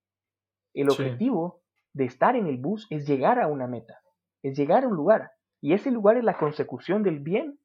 El 0.74 0.90
objetivo 0.90 1.62
de 1.94 2.04
estar 2.04 2.36
en 2.36 2.46
el 2.46 2.58
bus 2.58 2.86
es 2.90 3.06
llegar 3.08 3.40
a 3.40 3.48
una 3.48 3.66
meta, 3.66 4.00
es 4.42 4.56
llegar 4.56 4.84
a 4.84 4.88
un 4.88 4.94
lugar, 4.94 5.32
y 5.60 5.72
ese 5.72 5.90
lugar 5.90 6.18
es 6.18 6.24
la 6.24 6.36
consecución 6.36 7.02
del 7.02 7.20
bien 7.20 7.58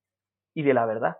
y 0.53 0.63
de 0.63 0.73
la 0.73 0.85
verdad. 0.85 1.17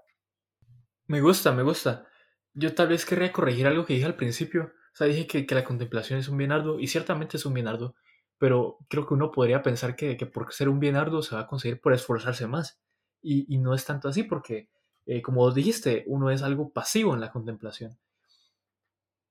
Me 1.08 1.22
gusta, 1.22 1.52
me 1.52 1.64
gusta. 1.64 2.08
Yo 2.54 2.74
tal 2.74 2.88
vez 2.88 3.06
querría 3.06 3.32
corregir 3.32 3.68
algo 3.68 3.86
que 3.86 3.94
dije 3.94 4.06
al 4.06 4.16
principio. 4.16 4.72
O 4.94 4.96
sea, 4.96 5.08
dije 5.08 5.28
que, 5.46 5.56
la 5.56 5.64
contemplación 5.64 6.20
es 6.20 6.30
un 6.30 6.38
bien 6.38 6.52
arduo, 6.52 6.80
y 6.80 6.88
ciertamente 6.88 7.38
es 7.38 7.46
un 7.46 7.54
bien 7.54 7.68
arduo, 7.68 7.96
pero 8.38 8.78
creo 8.90 9.08
que 9.08 9.16
uno 9.16 9.32
podría 9.32 9.62
pensar 9.62 9.96
que, 9.96 10.18
que 10.18 10.26
por 10.26 10.54
ser 10.54 10.70
un 10.70 10.80
bien 10.80 10.96
arduo 10.96 11.22
se 11.22 11.36
va 11.36 11.42
a 11.42 11.48
conseguir 11.48 11.82
por 11.82 11.94
esforzarse 11.94 12.48
más. 12.48 12.80
Y, 13.24 13.58
no 13.58 13.74
es 13.74 13.86
tanto 13.86 14.10
así 14.10 14.24
porque, 14.24 14.68
eh, 15.06 15.22
como 15.22 15.50
dijiste, 15.52 16.04
uno 16.08 16.30
es 16.30 16.42
algo 16.44 16.72
pasivo 16.72 17.14
en 17.14 17.22
la 17.22 17.32
contemplación. 17.32 17.98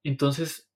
Entonces, 0.03 0.71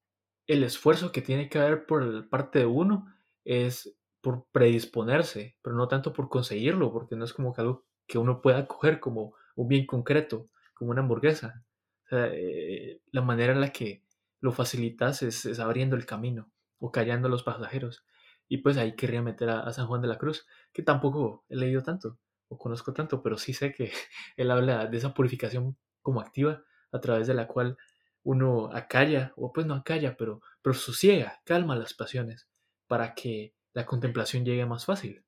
el 0.45 0.63
esfuerzo 0.63 1.11
que 1.11 1.21
tiene 1.21 1.49
que 1.49 1.59
haber 1.59 1.85
por 1.85 2.29
parte 2.29 2.59
de 2.59 2.65
uno 2.65 3.13
es 3.43 3.97
por 4.21 4.45
predisponerse, 4.51 5.57
pero 5.61 5.75
no 5.75 5.87
tanto 5.87 6.13
por 6.13 6.29
conseguirlo, 6.29 6.91
porque 6.91 7.15
no 7.15 7.25
es 7.25 7.33
como 7.33 7.53
que 7.53 7.61
algo 7.61 7.85
que 8.05 8.17
uno 8.17 8.41
pueda 8.41 8.67
coger 8.67 8.99
como 8.99 9.33
un 9.55 9.67
bien 9.67 9.85
concreto, 9.85 10.49
como 10.73 10.91
una 10.91 11.01
hamburguesa. 11.01 11.63
Eh, 12.11 13.01
la 13.11 13.21
manera 13.21 13.53
en 13.53 13.61
la 13.61 13.71
que 13.71 14.03
lo 14.39 14.51
facilitas 14.51 15.23
es, 15.23 15.59
abriendo 15.59 15.95
el 15.95 16.05
camino 16.05 16.51
o 16.79 16.91
callando 16.91 17.27
a 17.27 17.31
los 17.31 17.43
pasajeros. 17.43 18.05
Y 18.47 18.57
pues 18.59 18.77
ahí 18.77 18.95
querría 18.95 19.21
meter 19.21 19.49
a, 19.49 19.73
San 19.73 19.87
Juan 19.87 20.01
de 20.01 20.07
la 20.07 20.17
Cruz, 20.17 20.45
que 20.71 20.83
tampoco 20.83 21.43
he 21.49 21.55
leído 21.55 21.83
tanto 21.83 22.17
o 22.49 22.57
conozco 22.57 22.93
tanto, 22.93 23.21
pero 23.21 23.37
sí 23.37 23.53
sé 23.53 23.73
que 23.73 23.91
él 24.37 24.51
habla 24.51 24.85
de 24.87 24.97
esa 24.97 25.13
purificación 25.13 25.77
como 26.01 26.21
activa 26.21 26.63
a 26.91 27.01
través 27.01 27.27
de 27.27 27.33
la 27.33 27.47
cual 27.47 27.77
uno 28.23 28.69
acalla, 28.73 29.33
o 29.37 29.53
pues 29.53 29.65
no 29.65 29.73
acalla, 29.73 30.17
pero, 30.17 30.41
pero 30.61 30.73
sosiega, 30.73 31.41
calma 31.45 31.75
las 31.75 31.93
pasiones 31.93 32.47
para 32.87 33.15
que 33.15 33.53
la 33.73 33.85
contemplación 33.85 34.43
llegue 34.43 34.65
más 34.65 34.85
fácil. 34.85 35.23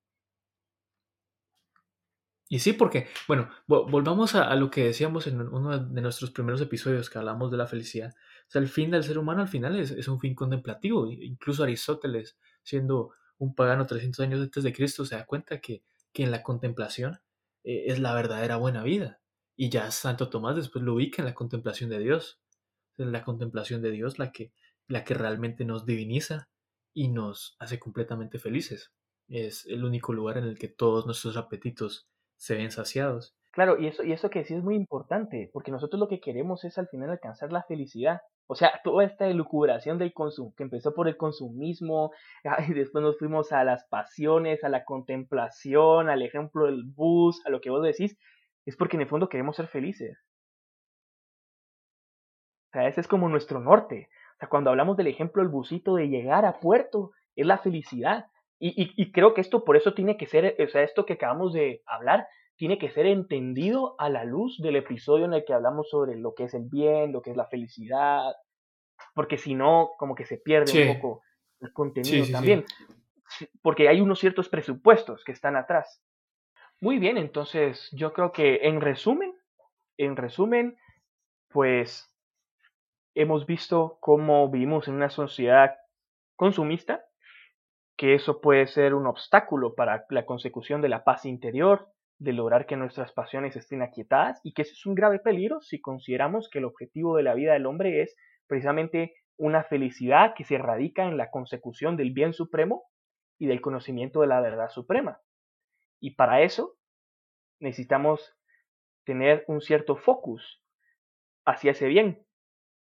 Y 2.51 2.59
sí, 2.59 2.73
porque, 2.73 3.07
bueno, 3.27 3.47
volvamos 3.67 4.33
a, 4.33 4.55
lo 4.55 4.71
que 4.71 4.85
decíamos 4.85 5.27
en 5.27 5.39
uno 5.39 5.77
de 5.77 6.01
nuestros 6.01 6.31
primeros 6.31 6.59
episodios 6.59 7.07
que 7.07 7.19
hablamos 7.19 7.51
de 7.51 7.57
la 7.57 7.67
felicidad. 7.67 8.11
O 8.47 8.51
sea, 8.51 8.59
el 8.59 8.67
fin 8.67 8.89
del 8.89 9.03
ser 9.03 9.19
humano 9.19 9.41
al 9.43 9.47
final 9.47 9.79
es, 9.79 9.91
es 9.91 10.07
un 10.07 10.19
fin 10.19 10.33
contemplativo. 10.33 11.11
Incluso 11.11 11.61
Aristóteles, 11.61 12.39
siendo 12.63 13.11
un 13.37 13.53
pagano 13.53 13.85
300 13.85 14.19
años 14.21 14.41
antes 14.41 14.63
de 14.63 14.73
Cristo, 14.73 15.05
se 15.05 15.15
da 15.15 15.27
cuenta 15.27 15.61
que 15.61 15.83
que 16.19 16.25
en 16.25 16.31
la 16.31 16.43
contemplación 16.43 17.21
eh, 17.63 17.85
es 17.87 17.99
la 17.99 18.13
verdadera 18.13 18.57
buena 18.57 18.83
vida. 18.83 19.21
Y 19.55 19.69
ya 19.69 19.89
Santo 19.89 20.29
Tomás 20.29 20.57
después 20.57 20.83
lo 20.83 20.95
ubica 20.95 21.21
en 21.21 21.25
la 21.25 21.33
contemplación 21.33 21.89
de 21.89 21.99
Dios. 21.99 22.41
Es 22.97 23.07
la 23.07 23.23
contemplación 23.23 23.81
de 23.81 23.91
Dios 23.91 24.19
la 24.19 24.33
que, 24.33 24.51
la 24.89 25.05
que 25.05 25.13
realmente 25.13 25.63
nos 25.63 25.85
diviniza 25.85 26.49
y 26.93 27.07
nos 27.07 27.55
hace 27.57 27.79
completamente 27.79 28.37
felices. 28.37 28.91
Es 29.29 29.65
el 29.65 29.85
único 29.85 30.11
lugar 30.11 30.37
en 30.37 30.43
el 30.43 30.59
que 30.59 30.67
todos 30.67 31.05
nuestros 31.05 31.37
apetitos 31.37 32.09
se 32.35 32.55
ven 32.55 32.71
saciados. 32.71 33.33
Claro, 33.51 33.79
y 33.79 33.87
eso, 33.87 34.03
y 34.03 34.11
eso 34.11 34.29
que 34.29 34.43
sí 34.43 34.55
es 34.55 34.61
muy 34.61 34.75
importante, 34.75 35.49
porque 35.53 35.71
nosotros 35.71 36.01
lo 36.01 36.09
que 36.09 36.19
queremos 36.19 36.65
es 36.65 36.77
al 36.77 36.89
final 36.89 37.11
alcanzar 37.11 37.53
la 37.53 37.63
felicidad. 37.63 38.19
O 38.51 38.55
sea, 38.55 38.81
toda 38.83 39.03
esta 39.03 39.27
elucubración 39.27 39.99
del 39.99 40.11
consumo, 40.11 40.55
que 40.57 40.63
empezó 40.63 40.95
por 40.95 41.07
el 41.07 41.17
consumismo, 41.17 42.11
y 42.67 42.73
después 42.73 43.03
nos 43.03 43.19
fuimos 43.19 43.51
a 43.51 43.63
las 43.63 43.85
pasiones, 43.85 44.63
a 44.63 44.69
la 44.69 44.85
contemplación, 44.85 46.09
al 46.09 46.23
ejemplo 46.23 46.65
del 46.65 46.83
bus, 46.83 47.45
a 47.45 47.51
lo 47.51 47.61
que 47.61 47.69
vos 47.69 47.83
decís, 47.83 48.17
es 48.65 48.75
porque 48.75 48.97
en 48.97 49.01
el 49.01 49.07
fondo 49.07 49.29
queremos 49.29 49.55
ser 49.55 49.67
felices. 49.67 50.17
O 52.69 52.71
sea, 52.73 52.87
ese 52.87 53.01
es 53.01 53.07
como 53.07 53.29
nuestro 53.29 53.59
norte. 53.59 54.09
O 54.37 54.39
sea, 54.39 54.49
cuando 54.49 54.71
hablamos 54.71 54.97
del 54.97 55.07
ejemplo 55.07 55.43
del 55.43 55.51
busito 55.51 55.95
de 55.95 56.09
llegar 56.09 56.45
a 56.45 56.59
puerto, 56.59 57.11
es 57.35 57.45
la 57.45 57.59
felicidad. 57.59 58.25
Y, 58.57 58.69
y, 58.69 58.93
y 58.95 59.11
creo 59.11 59.35
que 59.35 59.41
esto 59.41 59.63
por 59.63 59.77
eso 59.77 59.93
tiene 59.93 60.17
que 60.17 60.25
ser, 60.25 60.55
o 60.59 60.67
sea, 60.69 60.81
esto 60.81 61.05
que 61.05 61.13
acabamos 61.13 61.53
de 61.53 61.83
hablar, 61.85 62.27
tiene 62.59 62.77
que 62.77 62.89
ser 62.89 63.05
entendido 63.05 63.95
a 63.99 64.09
la 64.09 64.25
luz 64.25 64.61
del 64.61 64.75
episodio 64.75 65.23
en 65.23 65.33
el 65.33 65.45
que 65.45 65.53
hablamos 65.53 65.89
sobre 65.89 66.17
lo 66.17 66.35
que 66.35 66.43
es 66.43 66.53
el 66.53 66.65
bien, 66.65 67.13
lo 67.13 67.21
que 67.21 67.31
es 67.31 67.37
la 67.37 67.47
felicidad, 67.47 68.33
porque 69.15 69.37
si 69.37 69.55
no, 69.55 69.91
como 69.97 70.13
que 70.13 70.25
se 70.25 70.35
pierde 70.35 70.89
un 70.89 70.97
poco 70.97 71.21
el 71.61 71.71
contenido 71.71 72.25
también, 72.29 72.65
porque 73.61 73.87
hay 73.87 74.01
unos 74.01 74.19
ciertos 74.19 74.49
presupuestos 74.49 75.23
que 75.23 75.31
están 75.31 75.55
atrás. 75.55 76.03
Muy 76.81 76.99
bien, 76.99 77.17
entonces 77.17 77.87
yo 77.93 78.11
creo 78.11 78.33
que 78.33 78.59
en 78.63 78.81
resumen, 78.81 79.33
en 79.97 80.17
resumen, 80.17 80.77
pues 81.47 82.13
hemos 83.15 83.45
visto 83.45 83.99
cómo 84.01 84.49
vivimos 84.49 84.89
en 84.89 84.95
una 84.95 85.09
sociedad 85.09 85.77
consumista, 86.35 87.05
que 87.95 88.15
eso 88.15 88.41
puede 88.41 88.67
ser 88.67 88.95
un 88.95 89.07
obstáculo 89.07 89.75
para 89.75 90.05
la 90.09 90.25
consecución 90.25 90.81
de 90.81 90.89
la 90.89 91.05
paz 91.05 91.23
interior, 91.23 91.93
de 92.19 92.33
lograr 92.33 92.65
que 92.65 92.75
nuestras 92.75 93.13
pasiones 93.13 93.55
estén 93.55 93.81
aquietadas 93.81 94.39
y 94.43 94.53
que 94.53 94.63
ese 94.63 94.73
es 94.73 94.85
un 94.85 94.93
grave 94.93 95.19
peligro 95.19 95.61
si 95.61 95.79
consideramos 95.79 96.49
que 96.49 96.59
el 96.59 96.65
objetivo 96.65 97.15
de 97.15 97.23
la 97.23 97.33
vida 97.33 97.53
del 97.53 97.65
hombre 97.65 98.01
es 98.01 98.15
precisamente 98.45 99.15
una 99.37 99.63
felicidad 99.63 100.33
que 100.35 100.43
se 100.43 100.57
radica 100.57 101.05
en 101.05 101.15
la 101.15 101.31
consecución 101.31 101.95
del 101.95 102.11
bien 102.11 102.33
supremo 102.33 102.83
y 103.37 103.47
del 103.47 103.61
conocimiento 103.61 104.19
de 104.19 104.27
la 104.27 104.41
verdad 104.41 104.69
suprema. 104.69 105.21
Y 106.01 106.15
para 106.15 106.41
eso 106.41 106.75
necesitamos 107.61 108.35
tener 109.05 109.45
un 109.47 109.61
cierto 109.61 109.95
focus 109.95 110.61
hacia 111.45 111.71
ese 111.71 111.87
bien. 111.87 112.25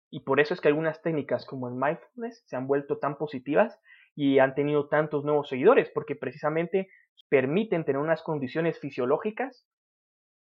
Y 0.09 0.21
por 0.21 0.39
eso 0.39 0.55
es 0.55 0.61
que 0.61 0.69
algunas 0.69 1.03
técnicas 1.03 1.45
como 1.45 1.69
el 1.69 1.75
mindfulness 1.75 2.45
se 2.47 2.55
han 2.55 2.69
vuelto 2.69 2.99
tan 2.99 3.19
positivas 3.19 3.81
y 4.17 4.39
han 4.39 4.55
tenido 4.55 4.89
tantos 4.89 5.25
nuevos 5.25 5.49
seguidores, 5.49 5.91
porque 5.91 6.17
precisamente 6.17 6.89
permiten 7.29 7.85
tener 7.85 8.01
unas 8.01 8.23
condiciones 8.23 8.81
fisiológicas 8.81 9.67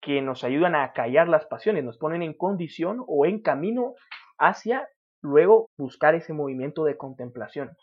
que 0.00 0.20
nos 0.20 0.44
ayudan 0.44 0.74
a 0.74 0.92
callar 0.92 1.28
las 1.28 1.46
pasiones, 1.46 1.82
nos 1.82 1.96
ponen 1.96 2.22
en 2.22 2.34
condición 2.34 3.02
o 3.08 3.24
en 3.24 3.40
camino 3.40 3.94
hacia 4.38 4.86
luego 5.22 5.70
buscar 5.78 6.14
ese 6.14 6.34
movimiento 6.34 6.84
de 6.84 6.98
contemplación. 6.98 7.74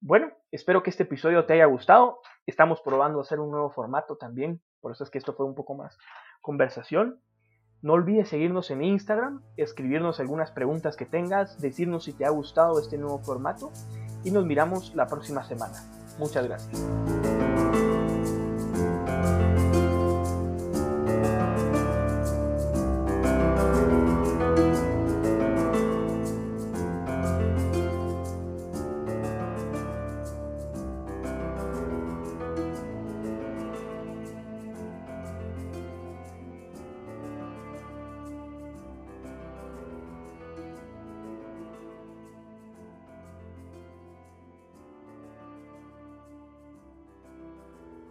Bueno, 0.00 0.32
espero 0.52 0.84
que 0.84 0.90
este 0.90 1.02
episodio 1.02 1.44
te 1.46 1.54
haya 1.54 1.64
gustado. 1.64 2.20
Estamos 2.46 2.80
probando 2.82 3.20
hacer 3.20 3.40
un 3.40 3.50
nuevo 3.50 3.70
formato 3.70 4.16
también, 4.16 4.62
por 4.80 4.92
eso 4.92 5.02
es 5.02 5.10
que 5.10 5.18
esto 5.18 5.34
fue 5.34 5.46
un 5.46 5.56
poco 5.56 5.74
más 5.74 5.98
conversación. 6.40 7.20
No 7.82 7.94
olvides 7.94 8.28
seguirnos 8.28 8.70
en 8.70 8.84
Instagram, 8.84 9.42
escribirnos 9.56 10.20
algunas 10.20 10.52
preguntas 10.52 10.96
que 10.96 11.06
tengas, 11.06 11.60
decirnos 11.60 12.04
si 12.04 12.12
te 12.12 12.24
ha 12.24 12.30
gustado 12.30 12.78
este 12.78 12.96
nuevo 12.96 13.18
formato 13.18 13.72
y 14.26 14.30
nos 14.32 14.44
miramos 14.44 14.92
la 14.94 15.06
próxima 15.06 15.46
semana. 15.46 15.84
Muchas 16.18 16.44
gracias. 16.44 17.35